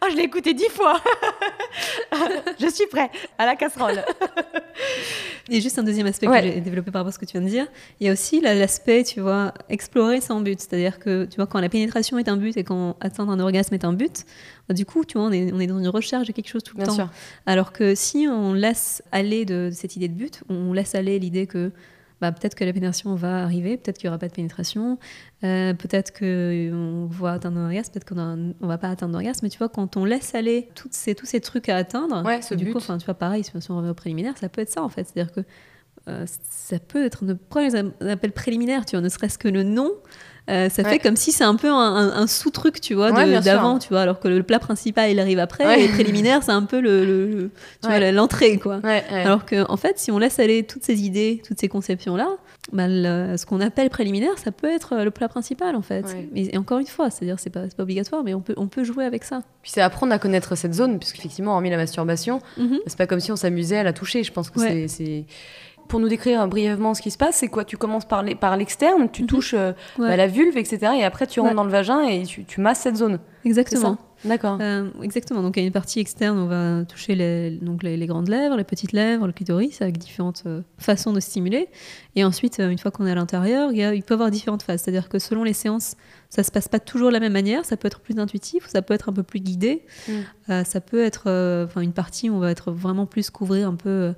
[0.00, 1.00] Ah, je l'ai écouté dix fois.
[2.60, 4.02] je suis prêt à la casserole.
[5.50, 7.46] Et juste un deuxième aspect que j'ai développé par rapport à ce que tu viens
[7.46, 7.66] de dire,
[8.00, 10.60] il y a aussi l'aspect, tu vois, explorer sans but.
[10.60, 13.74] C'est-à-dire que, tu vois, quand la pénétration est un but et quand atteindre un orgasme
[13.74, 14.24] est un but,
[14.68, 16.62] bah, du coup, tu vois, on est, on est, dans une recherche de quelque chose
[16.62, 17.08] tout le temps.
[17.46, 21.46] Alors que si on laisse aller de cette idée de but, on laisse aller l'idée
[21.46, 21.72] que
[22.22, 24.96] bah, peut-être que la pénétration va arriver, peut-être qu'il n'y aura pas de pénétration,
[25.42, 29.40] euh, peut-être qu'on va atteindre un orgasme, peut-être qu'on ne va pas atteindre un orgasme.
[29.42, 32.40] Mais tu vois, quand on laisse aller toutes ces, tous ces trucs à atteindre, ouais,
[32.40, 32.74] ce du but.
[32.74, 35.02] coup, tu vois, pareil, si on revient au préliminaire, ça peut être ça en fait.
[35.04, 35.40] C'est-à-dire que
[36.08, 37.66] euh, ça peut être, pourquoi
[38.00, 39.90] on appelle préliminaire, tu vois, ne serait-ce que le nom.
[40.50, 40.90] Euh, ça Ouais.
[40.90, 44.18] fait comme si c'est un peu un, sous-truc, tu vois, Ouais, d'avant, tu vois, alors
[44.20, 45.82] que le plat principal il arrive après, Ouais.
[45.84, 47.50] et le préliminaire c'est un peu le,
[47.82, 48.80] tu vois, l'entrée, quoi.
[49.12, 52.28] Alors que, en fait, si on laisse aller toutes ces idées, toutes ces conceptions-là,
[52.72, 56.04] bah, le- ce qu'on appelle préliminaire, ça peut être euh, le plat principal, en fait.
[56.36, 59.04] Et encore une fois, c'est-à-dire, c'est pas, pas obligatoire, mais on peut, on peut jouer
[59.04, 59.42] avec ça.
[59.62, 62.78] Puis c'est apprendre à connaître cette zone, puisqu'effectivement, hormis la masturbation, Mhm.
[62.86, 64.22] c'est pas comme si on s'amusait à la toucher.
[64.22, 65.24] Je pense que c'est.
[65.88, 67.64] Pour nous décrire brièvement ce qui se passe, c'est quoi?
[67.64, 68.22] Tu commences par
[68.56, 69.28] l'externe, tu Mhm.
[69.28, 70.08] touches euh, Ouais.
[70.08, 70.92] bah, la vulve, etc.
[70.98, 71.56] Et après, tu rentres Ouais.
[71.56, 73.18] dans le vagin et tu, tu masses cette zone.
[73.44, 73.98] Exactement.
[74.24, 74.58] D'accord.
[74.60, 75.42] Euh, exactement.
[75.42, 78.28] Donc, il y a une partie externe, on va toucher les, donc les, les grandes
[78.28, 81.68] lèvres, les petites lèvres, le clitoris, avec différentes euh, façons de stimuler.
[82.14, 84.82] Et ensuite, une fois qu'on est à l'intérieur, il, peut y avoir différentes phases.
[84.82, 85.96] C'est-à-dire que selon les séances,
[86.30, 87.64] ça se passe pas toujours de la même manière.
[87.64, 89.82] Ça peut être plus intuitif, ça peut être un peu plus guidé.
[90.08, 90.62] Mm.
[90.64, 91.28] Ça peut être,
[91.80, 94.14] une partie où on va être vraiment plus couvrir un peu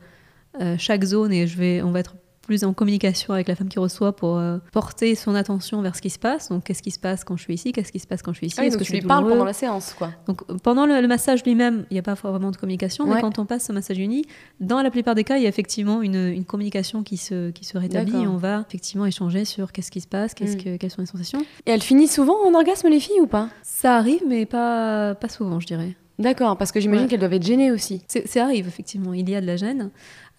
[0.61, 2.15] euh, chaque zone et je vais, on va être
[2.47, 6.03] plus en communication avec la femme qui reçoit pour euh, porter son attention vers ce
[6.03, 6.51] qui se passe.
[6.51, 7.73] Donc, qu'est-ce qui se passe quand je suis ici?
[7.73, 8.57] Qu'est-ce qui se passe quand je suis ici?
[8.59, 10.11] Ah oui, Est-ce que tu lui parles pendant la séance, quoi.
[10.27, 13.15] donc pendant le, le massage lui-même, il n'y a pas vraiment de communication, Ouais.
[13.15, 14.27] mais quand on passe au massage uni,
[14.61, 17.65] dans la plupart des cas, il y a effectivement une, une communication qui se, qui
[17.65, 20.65] se rétablit et on va effectivement échanger sur qu'est-ce qui se passe, qu'est-ce Mm.
[20.65, 21.41] que, quelles sont les sensations.
[21.65, 23.49] Et elle finit souvent en orgasme, les filles, ou pas?
[23.63, 25.97] Ça arrive, mais pas, pas souvent, je dirais.
[26.17, 27.11] D'accord, parce que j'imagine Ouais.
[27.11, 28.03] qu'elles doivent être gênées aussi.
[28.27, 29.91] Ça arrive, effectivement, il y a de la gêne.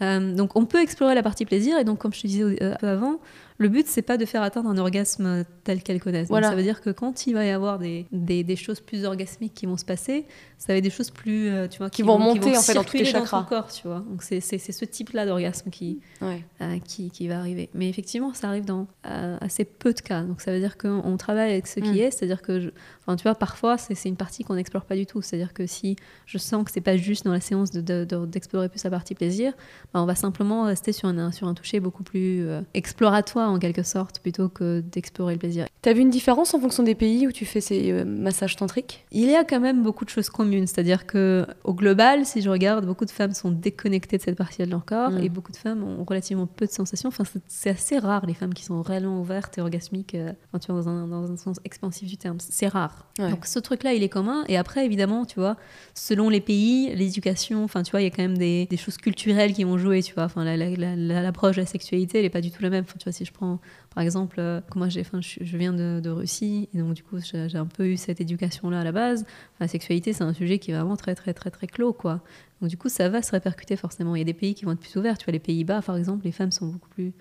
[0.02, 2.76] Euh, donc on peut explorer la partie plaisir, et donc comme je te disais un
[2.76, 3.20] peu avant,
[3.58, 6.28] le but c'est pas de faire atteindre un orgasme tel qu'elles connaissent.
[6.28, 6.50] Voilà.
[6.50, 9.54] ça veut dire que quand il va y avoir des, des, des choses plus orgasmiques
[9.54, 10.26] qui vont se passer,
[10.58, 12.84] ça va être des choses plus, euh, tu vois, Qui vont remonter, en fait, dans
[12.84, 13.42] tous les chakras.
[13.44, 14.00] ton corps, tu vois.
[14.10, 16.44] Donc c'est ce type-là d'orgasme qui, Ouais.
[16.62, 17.70] euh, qui, qui va arriver.
[17.74, 20.24] Mais effectivement, ça arrive dans euh, assez peu de cas.
[20.24, 21.98] Donc ça veut dire qu'on on travaille avec ce qui Mm.
[21.98, 22.70] est, c'est-à-dire que, je-
[23.02, 25.22] enfin, tu vois, parfois c'est une partie qu'on n'explore pas du tout.
[25.22, 25.96] C'est-à-dire que si
[26.26, 28.90] je sens que c'est pas juste dans la séance d'explorer de, de- d'explorer plus la
[28.90, 29.54] partie plaisir,
[29.94, 33.60] bah, on va simplement rester sur un, sur un toucher beaucoup plus euh, exploratoire en
[33.60, 35.66] quelque sorte, plutôt que d'explorer le plaisir.
[35.82, 39.06] T'as vu une différence en fonction des pays où tu fais ces euh, massages tantriques?
[39.12, 42.50] Il y a quand même beaucoup de choses communes, c'est-à-dire que au global, si je
[42.50, 45.24] regarde, beaucoup de femmes sont déconnectées de cette partie de leur corps Mm.
[45.24, 47.10] et beaucoup de femmes ont relativement peu de sensations.
[47.10, 50.72] Enfin, c'est- assez rare les femmes qui sont réellement ouvertes et orgasmiques, euh, enfin, tu
[50.72, 52.38] vois, dans un, dans un sens expansif du terme.
[52.40, 53.06] C'est rare.
[53.20, 53.30] Ouais.
[53.30, 54.44] Donc ce truc-là, il est commun.
[54.48, 55.58] Et après, évidemment, tu vois,
[55.94, 58.98] selon les pays, l'éducation, enfin, tu vois, il y a quand même des, des choses
[58.98, 60.24] culturelles qui vont jouer, tu vois.
[60.24, 62.70] Enfin, la- la- la- la- l'approche de la sexualité, elle n'est pas du tout la
[62.70, 62.84] même.
[62.88, 63.60] Enfin, tu vois, si je prends
[63.94, 67.04] par exemple, euh, moi j'ai, enfin, je, je viens de, de Russie et donc du
[67.04, 69.26] coup j'ai j'ai un peu eu cette éducation-là à la base.
[69.60, 72.22] La sexualité, c'est un sujet qui est vraiment très très très très clos, quoi.
[72.62, 74.16] Donc du coup, ça va se répercuter forcément.
[74.16, 75.18] Il y a des pays qui vont être plus ouverts.
[75.18, 77.14] Tu vois, les Pays-Bas, par exemple, les femmes sont beaucoup plus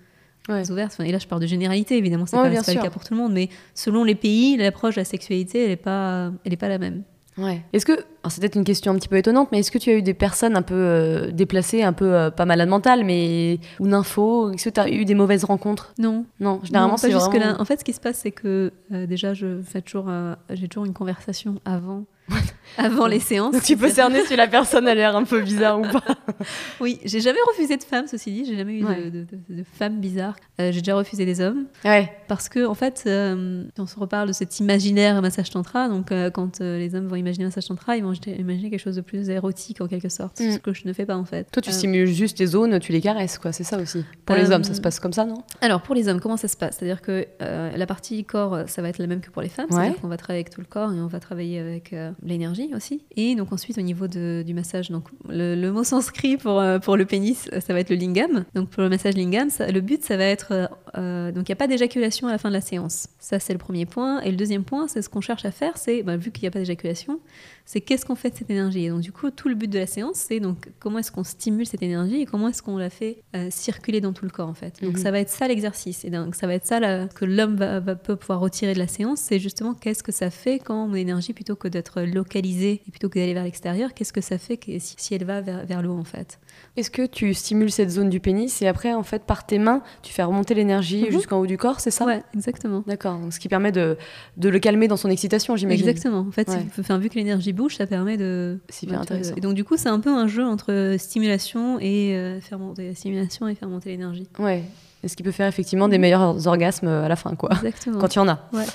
[0.47, 0.69] Ouais.
[0.71, 0.93] ouvertes.
[0.93, 2.85] Enfin, et là, je parle de généralité, évidemment, c'est Ouais, pas, bien c'est pas le
[2.85, 5.75] cas pour tout le monde, mais selon les pays, l'approche de la sexualité, elle n'est
[5.75, 7.01] pas, elle est pas la même.
[7.37, 7.61] Ouais.
[7.73, 7.93] Est-ce que,
[8.29, 10.13] c'est peut-être une question un petit peu étonnante, mais est-ce que tu as eu des
[10.13, 14.65] personnes un peu euh, déplacées, un peu euh, pas malades mentales, mais ou nympho Est-ce
[14.69, 15.93] que tu as eu des mauvaises rencontres?
[15.99, 17.37] Non, Non, généralement c'est vraiment.
[17.37, 17.55] là.
[17.59, 20.67] En fait, ce qui se passe, c'est que euh, déjà, je fais toujours, euh, j'ai
[20.69, 22.05] toujours une conversation avant,
[22.77, 23.53] avant les séances.
[23.53, 26.03] Donc tu peux cerner si la personne a l'air un peu bizarre ou pas.
[26.81, 28.45] Oui, j'ai jamais refusé de femmes, ceci dit.
[28.45, 29.09] J'ai jamais eu de- Ouais.
[29.09, 30.35] de, de- de femmes bizarres.
[30.59, 32.11] Euh, j'ai déjà refusé des hommes Ouais.
[32.27, 35.87] parce que, en fait, euh, on se reparle de cet imaginaire massage tantra.
[35.87, 38.97] Donc, euh, quand les hommes vont imaginer un massage tantra, ils vont imaginer quelque chose
[38.97, 40.51] de plus érotique en quelque sorte, Mm.
[40.51, 41.47] ce que je ne fais pas en fait.
[41.51, 43.53] Toi, tu stimules juste les zones, tu les caresses, quoi.
[43.53, 44.03] C'est ça aussi.
[44.25, 45.41] Pour les hommes, ça se passe comme ça, non?
[45.61, 46.75] Alors pour les hommes, comment ça se passe?
[46.77, 49.67] C'est-à-dire que la partie corps, ça va être la même que pour les femmes.
[49.69, 49.77] Ouais.
[49.77, 53.03] C'est-à-dire qu'on va travailler avec tout le corps et on va travailler avec l'énergie aussi.
[53.15, 56.79] Et donc ensuite au niveau de- du massage, donc le, le mot sanskrit pour, euh,
[56.79, 58.45] pour le pénis, euh, ça va être le lingam.
[58.53, 61.53] Donc pour le massage lingam, ça- le but ça va être euh, donc il n'y
[61.53, 63.07] a pas d'éjaculation à la fin de la séance.
[63.19, 64.21] Ça c'est le premier point.
[64.21, 66.47] Et le deuxième point, c'est ce qu'on cherche à faire, c'est bah, vu qu'il n'y
[66.47, 67.19] a pas d'éjaculation,
[67.65, 68.85] c'est qu'est-ce qu'on fait de cette énergie?
[68.85, 71.23] Et donc du coup tout le but de la séance, c'est donc comment est-ce qu'on
[71.23, 74.49] stimule cette énergie et comment est-ce qu'on la fait euh, circuler dans tout le corps
[74.49, 74.81] en fait.
[74.81, 75.01] Donc Mhm.
[75.03, 77.79] ça va être ça l'exercice et donc ça va être ça là, que l'homme va,
[77.79, 80.95] va- peut pouvoir retirer de la séance, c'est justement qu'est-ce que ça fait quand mon
[80.95, 84.57] énergie plutôt que d'être localisée et plutôt que d'aller vers l'extérieur, qu'est-ce que ça fait
[84.57, 86.39] que si, si elle va vers, vers le haut en fait?
[86.77, 89.81] Est-ce que tu stimules cette zone du pénis et après, en fait, par tes mains,
[90.03, 91.11] tu fais remonter l'énergie Mhm.
[91.11, 92.05] jusqu'en haut du corps, c'est ça?
[92.05, 92.83] Ouais, exactement.
[92.87, 93.19] D'accord.
[93.31, 93.97] Ce qui permet de,
[94.37, 95.87] de le calmer dans son excitation, j'imagine.
[95.87, 96.25] Exactement.
[96.27, 96.65] En fait, Ouais.
[96.73, 98.59] si- enfin, vu que l'énergie bouge, ça permet de.
[98.69, 99.33] C'est Ouais, tu vois, intéressant.
[99.35, 102.93] Et donc du coup, c'est un peu un jeu entre stimulation et euh, faire monter
[102.95, 104.27] stimulation et faire monter l'énergie.
[104.39, 104.63] Ouais.
[105.03, 107.49] Et ce qui peut faire effectivement des meilleurs orgasmes à la fin, quoi.
[107.53, 107.97] Exactement.
[107.99, 108.39] Quand il y en a.
[108.53, 108.65] Ouais.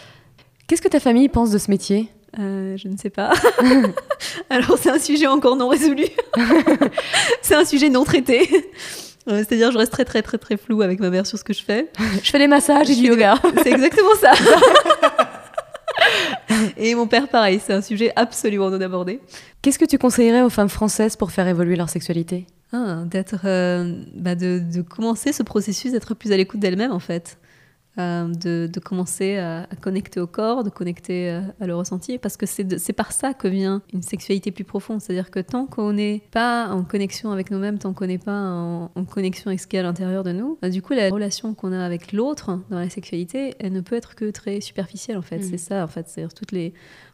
[0.66, 2.09] Qu'est-ce que ta famille pense de ce métier?
[2.39, 3.33] Euh, je ne sais pas.
[4.51, 6.05] Alors, c'est un sujet encore non résolu.
[7.43, 8.49] c'est un sujet non traité.
[9.28, 11.53] Euh, C'est-à-dire, je reste très, très, très, très floue avec ma mère sur ce que
[11.53, 11.91] je fais.
[12.22, 13.35] Je fais des massages et du yoga.
[13.62, 14.33] C'est exactement ça.
[16.76, 19.20] Et mon père, pareil, c'est un sujet absolument non abordé.
[19.61, 22.47] Qu'est-ce que tu conseillerais aux femmes françaises pour faire évoluer leur sexualité?
[22.72, 26.99] Ah, d'être, euh, bah, de, de commencer ce processus d'être plus à l'écoute d'elle-même en
[27.01, 27.39] fait.
[27.99, 32.18] Euh, de, de commencer à, à connecter au corps, de connecter euh, à le ressenti,
[32.18, 35.01] parce que c'est par ça que vient une sexualité plus profonde.
[35.01, 38.93] C'est-à-dire que tant qu'on n'est pas en connexion avec nous-mêmes, tant qu'on n'est pas en,
[38.95, 41.11] en connexion avec ce qu'il y a à l'intérieur de nous, bah, du coup, la
[41.11, 45.18] relation qu'on a avec l'autre dans la sexualité, elle ne peut être que très superficielle
[45.18, 45.38] en fait.
[45.38, 45.49] Mhm.
[45.51, 46.09] C'est ça en fait.
[46.09, 46.72] C'est-à-dire toutes les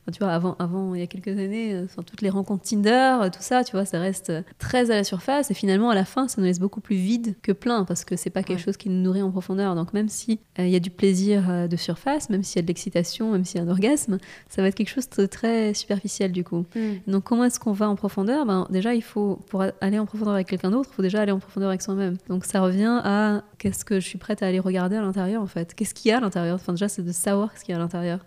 [0.09, 3.17] Enfin, tu vois, avant, avant, il y a quelques années, euh, toutes les rencontres Tinder,
[3.23, 5.51] euh, tout ça, tu vois, ça reste euh, très à la surface.
[5.51, 8.15] Et finalement, à la fin, ça nous laisse beaucoup plus vide que plein, parce que
[8.15, 8.65] c'est pas quelque Ouais.
[8.65, 9.75] chose qui nous nourrit en profondeur.
[9.75, 12.59] Donc, même si euh, il y a du plaisir euh, de surface, même s'il y
[12.61, 15.27] a de l'excitation, même s'il y a un orgasme, ça va être quelque chose de
[15.27, 16.65] très superficiel, du coup.
[17.09, 18.47] Donc, comment est-ce qu'on va en profondeur?
[18.47, 21.33] Ben, Déjà, il faut, pour aller en profondeur avec quelqu'un d'autre, il faut déjà aller
[21.33, 22.17] en profondeur avec soi-même.
[22.29, 25.47] Donc, ça revient à qu'est-ce que je suis prête à aller regarder à l'intérieur, en
[25.47, 25.75] fait?
[25.75, 26.55] Qu'est-ce qu'il y a à l'intérieur?
[26.55, 28.21] Enfin, déjà, c'est de savoir ce qu'il y a à l'intérieur.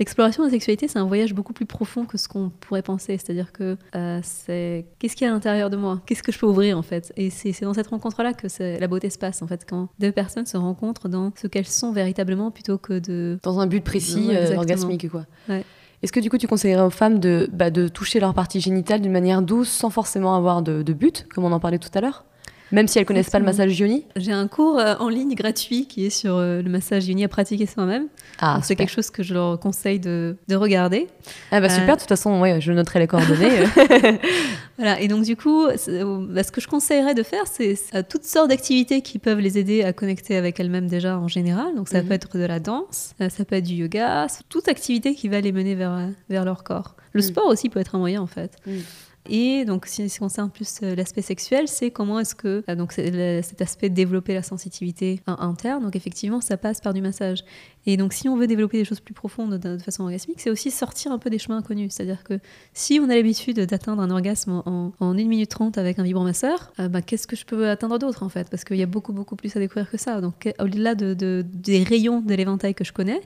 [0.00, 3.18] L'exploration de la sexualité, c'est un voyage beaucoup plus profond que ce qu'on pourrait penser.
[3.18, 6.00] C'est-à-dire que euh, c'est qu'est-ce qu'il y a à l'intérieur de moi?
[6.06, 7.12] Qu'est-ce que je peux ouvrir en fait?
[7.18, 8.46] Et c'est dans cette rencontre-là que
[8.80, 11.92] la beauté se passe en fait, quand deux personnes se rencontrent dans ce qu'elles sont
[11.92, 13.38] véritablement plutôt que de.
[13.42, 15.26] Dans un but précis, Ouais, euh, orgasmique, quoi.
[15.50, 15.64] Ouais.
[16.02, 19.02] Est-ce que du coup, tu conseillerais aux femmes de, bah, de toucher leur partie génitale
[19.02, 22.00] d'une manière douce, sans forcément avoir de, de but, comme on en parlait tout à
[22.00, 22.24] l'heure?
[22.72, 25.86] Même si elles connaissent pas le massage yoni J'ai un cours euh, en ligne gratuit
[25.86, 28.06] qui est sur euh, le massage uni à pratiquer soi-même.
[28.40, 31.08] Ah, c'est quelque chose que je leur conseille de, de regarder.
[31.50, 33.50] Ah bah Euh, super, de toute façon, ouais, je noterai les coordonnées.
[34.78, 35.76] Voilà, et donc du coup, bah,
[36.42, 37.76] ce que je conseillerais de faire, c'est
[38.08, 41.74] toutes sortes d'activités qui peuvent les aider à connecter avec elles-mêmes déjà en général.
[41.76, 42.08] Donc ça Mhm.
[42.08, 45.52] peut être de la danse, ça peut être du yoga, toute activité qui va les
[45.52, 46.94] mener vers, vers leur corps.
[47.12, 47.26] Le Mhm.
[47.26, 48.52] sport aussi peut être un moyen en fait.
[48.66, 48.80] Mhm.
[49.28, 52.92] Et donc, si on concerne plus euh, l'aspect sexuel, c'est comment est-ce que euh, donc
[52.92, 55.82] cet aspect de développer la sensibilité in- interne.
[55.84, 57.44] Donc, effectivement, ça passe par du massage.
[57.86, 60.70] Et donc, si on veut développer des choses plus profondes de, façon orgasmique, c'est aussi
[60.70, 61.92] sortir un peu des chemins inconnus.
[61.92, 62.40] C'est-à-dire que
[62.72, 66.72] si on a l'habitude d'atteindre un orgasme en, en 1 minute 30 avec un vibromasseur,
[66.80, 68.48] euh, bah, qu'est-ce que je peux atteindre d'autre en fait?
[68.50, 70.20] Parce qu'il y a beaucoup, beaucoup plus à découvrir que ça.
[70.22, 73.20] Donc, au-delà de, de- des rayons de l'éventail que je connais,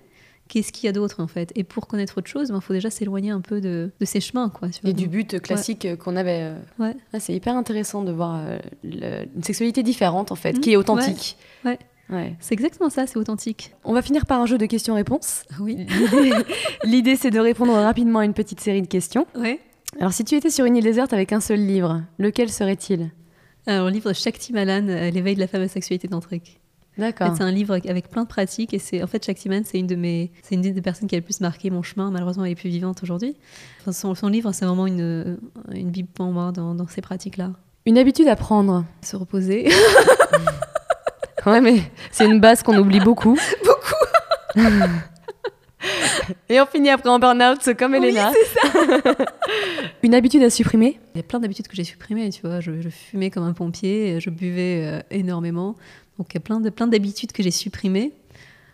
[0.48, 1.50] qu'est-ce qu'il y a d'autre en fait?
[1.54, 4.48] Et pour connaître autre chose, il faut déjà s'éloigner un peu de, de ces chemins.
[4.50, 4.68] Quoi.
[4.84, 6.42] Et du but classique euh, qu'on avait.
[6.42, 6.58] euh.
[6.78, 6.96] Ouais.
[7.12, 10.60] Ah, c'est hyper intéressant de voir euh, le- une sexualité différente, en fait, Mhm.
[10.60, 11.36] qui est authentique.
[11.64, 11.78] Ouais.
[12.10, 12.36] Ouais.
[12.40, 13.72] C'est exactement ça, c'est authentique.
[13.82, 15.44] On va finir par un jeu de questions-réponses.
[15.60, 15.86] Oui.
[16.84, 19.26] L'idée- c'est de répondre rapidement à une petite série de questions.
[19.36, 19.58] Ouais.
[20.00, 23.10] Alors, si tu étais sur une île déserte avec un seul livre, lequel serait-il?
[23.66, 24.82] Alors, le livre de Shakti Malan,
[25.12, 26.60] L'éveil de la femme à la sexualité tantrique.
[26.96, 27.28] En D'accord.
[27.30, 29.86] fait, c'est un livre avec plein de pratiques et c'est en fait Shakti c'est une
[29.88, 32.10] de mes, c'est une des personnes qui a le plus marqué mon chemin.
[32.10, 33.36] Malheureusement, elle est plus vivante aujourd'hui.
[33.80, 35.38] Enfin, son, son livre, c'est vraiment une,
[35.72, 37.50] une bible pour moi dans, dans ces pratiques-là.
[37.86, 38.84] Une habitude à prendre.
[39.02, 39.68] Se reposer.
[41.46, 43.38] Ouais, mais c'est une base qu'on oublie beaucoup.
[43.64, 43.94] Beaucoup
[46.48, 48.32] Et on finit après en burn-out comme Oui, Elena.
[50.02, 52.60] une habitude à supprimer Il y a plein d'habitudes que j'ai supprimées, tu vois.
[52.60, 55.76] Je, je fumais comme un pompier, je buvais euh, énormément.
[56.18, 58.12] Donc, il y a plein de plein d'habitudes que j'ai supprimées.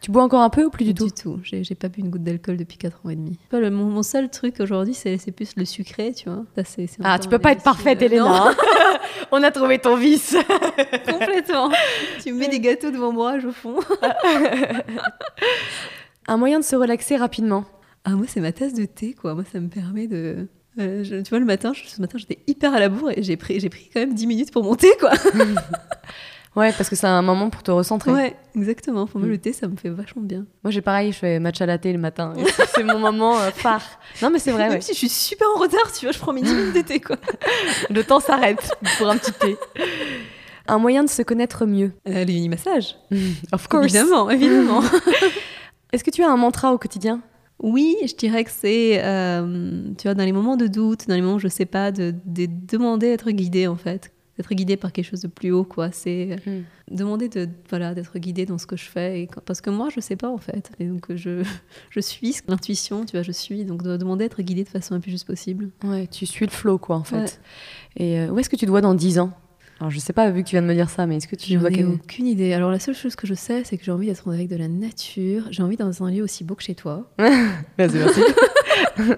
[0.03, 2.23] Tu bois encore un peu ou plus du tout J'ai j'ai pas bu une goutte
[2.25, 3.39] d'alcool depuis 4 ans et demi.
[3.51, 6.45] Pas le- mon, mon seul truc aujourd'hui, c'est c'est plus le sucré, tu vois.
[6.57, 8.49] Ça, c'est- c'est Ah, tu peux pas être parfaite, euh, Elena.
[8.49, 8.55] hein.
[9.31, 10.35] on a trouvé ton vice.
[11.07, 11.71] complètement.
[12.23, 13.77] tu me mets des gâteaux devant moi, je fonds.
[16.29, 17.65] Un moyen de se relaxer rapidement.
[18.05, 19.35] Ah, moi, c'est ma tasse de thé, quoi.
[19.35, 20.47] Moi, ça me permet de.
[20.79, 23.23] euh, je- tu vois, le matin, je- ce matin, j'étais hyper à la bourre et
[23.23, 25.11] j'ai pris, j'ai pris quand même 10 minutes pour monter, quoi.
[26.57, 28.11] Ouais, parce que c'est un moment pour te recentrer.
[28.11, 29.07] Ouais, exactement.
[29.07, 29.33] Pour moi, Mm.
[29.33, 30.47] le thé, ça me fait vachement bien.
[30.65, 32.33] Moi, j'ai pareil, je fais matcha latte le matin.
[32.75, 33.83] C'est- mon moment euh, phare.
[34.23, 34.81] Non, mais c'est vrai, Même ouais.
[34.81, 36.99] si je suis super en retard, tu vois, je prends mes 10 minutes de thé,
[37.01, 37.17] quoi.
[37.91, 39.57] Le temps s'arrête pour un petit thé.
[40.67, 41.93] Un moyen de se connaître mieux.
[42.09, 42.97] Euh, les unimassages.
[43.53, 43.85] Of course.
[43.95, 44.83] Évidemment, évidemment.
[45.93, 47.21] Est-ce que tu as un mantra au quotidien?
[47.63, 51.21] Oui, je dirais que c'est, euh, tu vois, dans les moments de doute, dans les
[51.21, 54.11] moments où je sais pas, de, de demander à être guidé en fait,
[54.41, 55.91] d'être guidé par quelque chose de plus haut, quoi.
[55.93, 56.61] C'est euh,
[56.91, 59.89] demander de, voilà, d'être guidé dans ce que je fais, et quand- parce que moi,
[59.95, 61.43] je sais pas en fait, et donc je,
[61.91, 64.95] je suis l'intuition, tu vois, je suis, donc de demander à être guidé de façon
[64.95, 65.71] la plus juste possible.
[65.85, 67.17] Ouais, tu suis le flow, quoi, en fait.
[67.17, 67.27] Ouais.
[67.97, 69.33] Et euh, où est-ce que tu te vois dans 10 ans?
[69.81, 71.37] Alors, je sais pas, vu que tu viens de me dire ça, mais est-ce que
[71.37, 72.53] tu vois ai aucune idée.
[72.53, 74.69] Alors la seule chose que je sais, c'est que j'ai envie d'être avec de la
[74.69, 75.45] nature.
[75.51, 77.11] J'ai envie dans un lieu aussi beau que chez toi.
[77.19, 78.21] Vas-y, merci.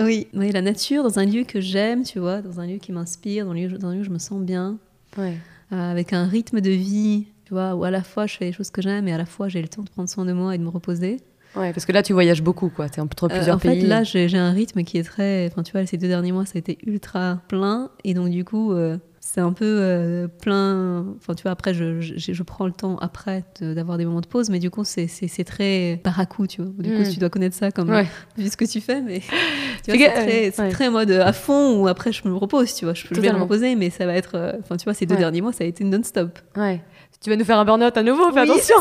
[0.00, 2.90] Oui, oui, la nature dans un lieu que j'aime, tu vois, dans un lieu qui
[2.90, 4.78] m'inspire, dans un lieu, dans un lieu où je me sens bien.
[5.16, 5.34] ouais.
[5.72, 8.52] euh, avec un rythme de vie, tu vois, où à la fois je fais les
[8.52, 10.52] choses que j'aime et à la fois j'ai le temps de prendre soin de moi
[10.54, 11.18] et de me reposer.
[11.54, 12.88] ouais, parce que là, tu voyages beaucoup, quoi.
[12.88, 13.82] T'es entre Euh, plusieurs en pays.
[13.82, 15.46] fait, là, j'ai j'ai un rythme qui est très.
[15.50, 17.90] Enfin, tu vois, ces deux derniers mois, ça a été ultra plein.
[18.02, 21.06] Et donc, du coup, euh, c'est un peu euh, plein.
[21.16, 24.26] Enfin, tu vois, après, je, je, je prends le temps après d'avoir des moments de
[24.26, 26.70] pause, mais du coup, c'est- c'est c'est très par à coup, tu vois.
[26.78, 27.10] Du coup, Mm.
[27.10, 28.06] tu dois connaître ça comme Ouais.
[28.36, 30.68] vu ce que tu fais, mais tu Fais vois, c'est très, euh, c'est ouais.
[30.68, 32.92] très mode à fond ou après je me repose, tu vois.
[32.94, 34.34] Je, je vais me reposer, mais ça va être.
[34.34, 35.20] euh, Enfin, tu vois, ces deux Ouais.
[35.20, 36.38] derniers mois, ça a été non-stop.
[36.56, 36.82] Ouais.
[37.22, 38.76] Tu vas nous faire un burn-out à nouveau, fais Oui, attention.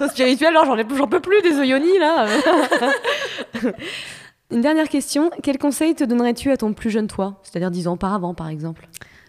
[0.00, 2.26] Au spirituel, alors j'en ai- j'en peux plus des oyonis là.
[4.50, 7.40] Une dernière question, quel conseil te donnerais-tu à ton plus jeune toi?
[7.42, 8.88] C'est-à-dire 10 ans auparavant par exemple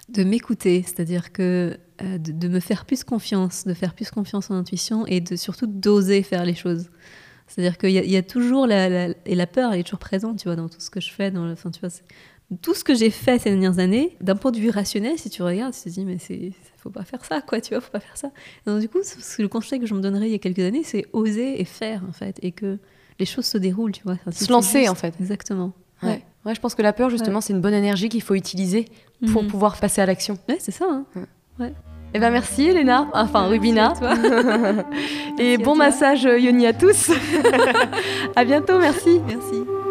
[0.09, 4.49] de m'écouter, c'est-à-dire que euh, de, de me faire plus confiance, de faire plus confiance
[4.51, 6.89] en intuition et de surtout d'oser faire les choses.
[7.47, 10.37] C'est-à-dire qu'il y, y a toujours la, la- et la peur, elle est toujours présente,
[10.39, 11.89] tu vois, dans tout ce que je fais, dans le, enfin, tu vois,
[12.61, 15.41] tout ce que j'ai fait ces dernières années, d'un point de vue rationnel, si tu
[15.43, 17.99] regardes, tu te dis mais c'est, faut pas faire ça, quoi, tu vois, faut pas
[17.99, 18.31] faire ça.
[18.65, 18.99] Et donc du coup,
[19.39, 22.03] le conseil que je me donnerais il y a quelques années, c'est oser et faire
[22.07, 22.79] en fait, et que
[23.19, 24.17] les choses se déroulent, tu vois.
[24.31, 25.13] Se lancer, juste- en fait.
[25.19, 25.73] Exactement.
[26.03, 26.09] Ouais.
[26.09, 28.85] Ouais, je pense que la peur justement c'est une bonne énergie qu'il faut utiliser
[29.33, 29.49] pour Mhm.
[29.49, 30.37] pouvoir passer à l'action.
[30.49, 30.85] Ouais, c'est ça.
[30.89, 31.05] Hein.
[32.13, 33.93] Eh ben merci Elena, enfin Rubina.
[33.97, 34.13] Toi.
[35.39, 37.11] Et Merci bon massage Yoni à tous.
[38.35, 39.19] à bientôt, merci.
[39.27, 39.86] Merci.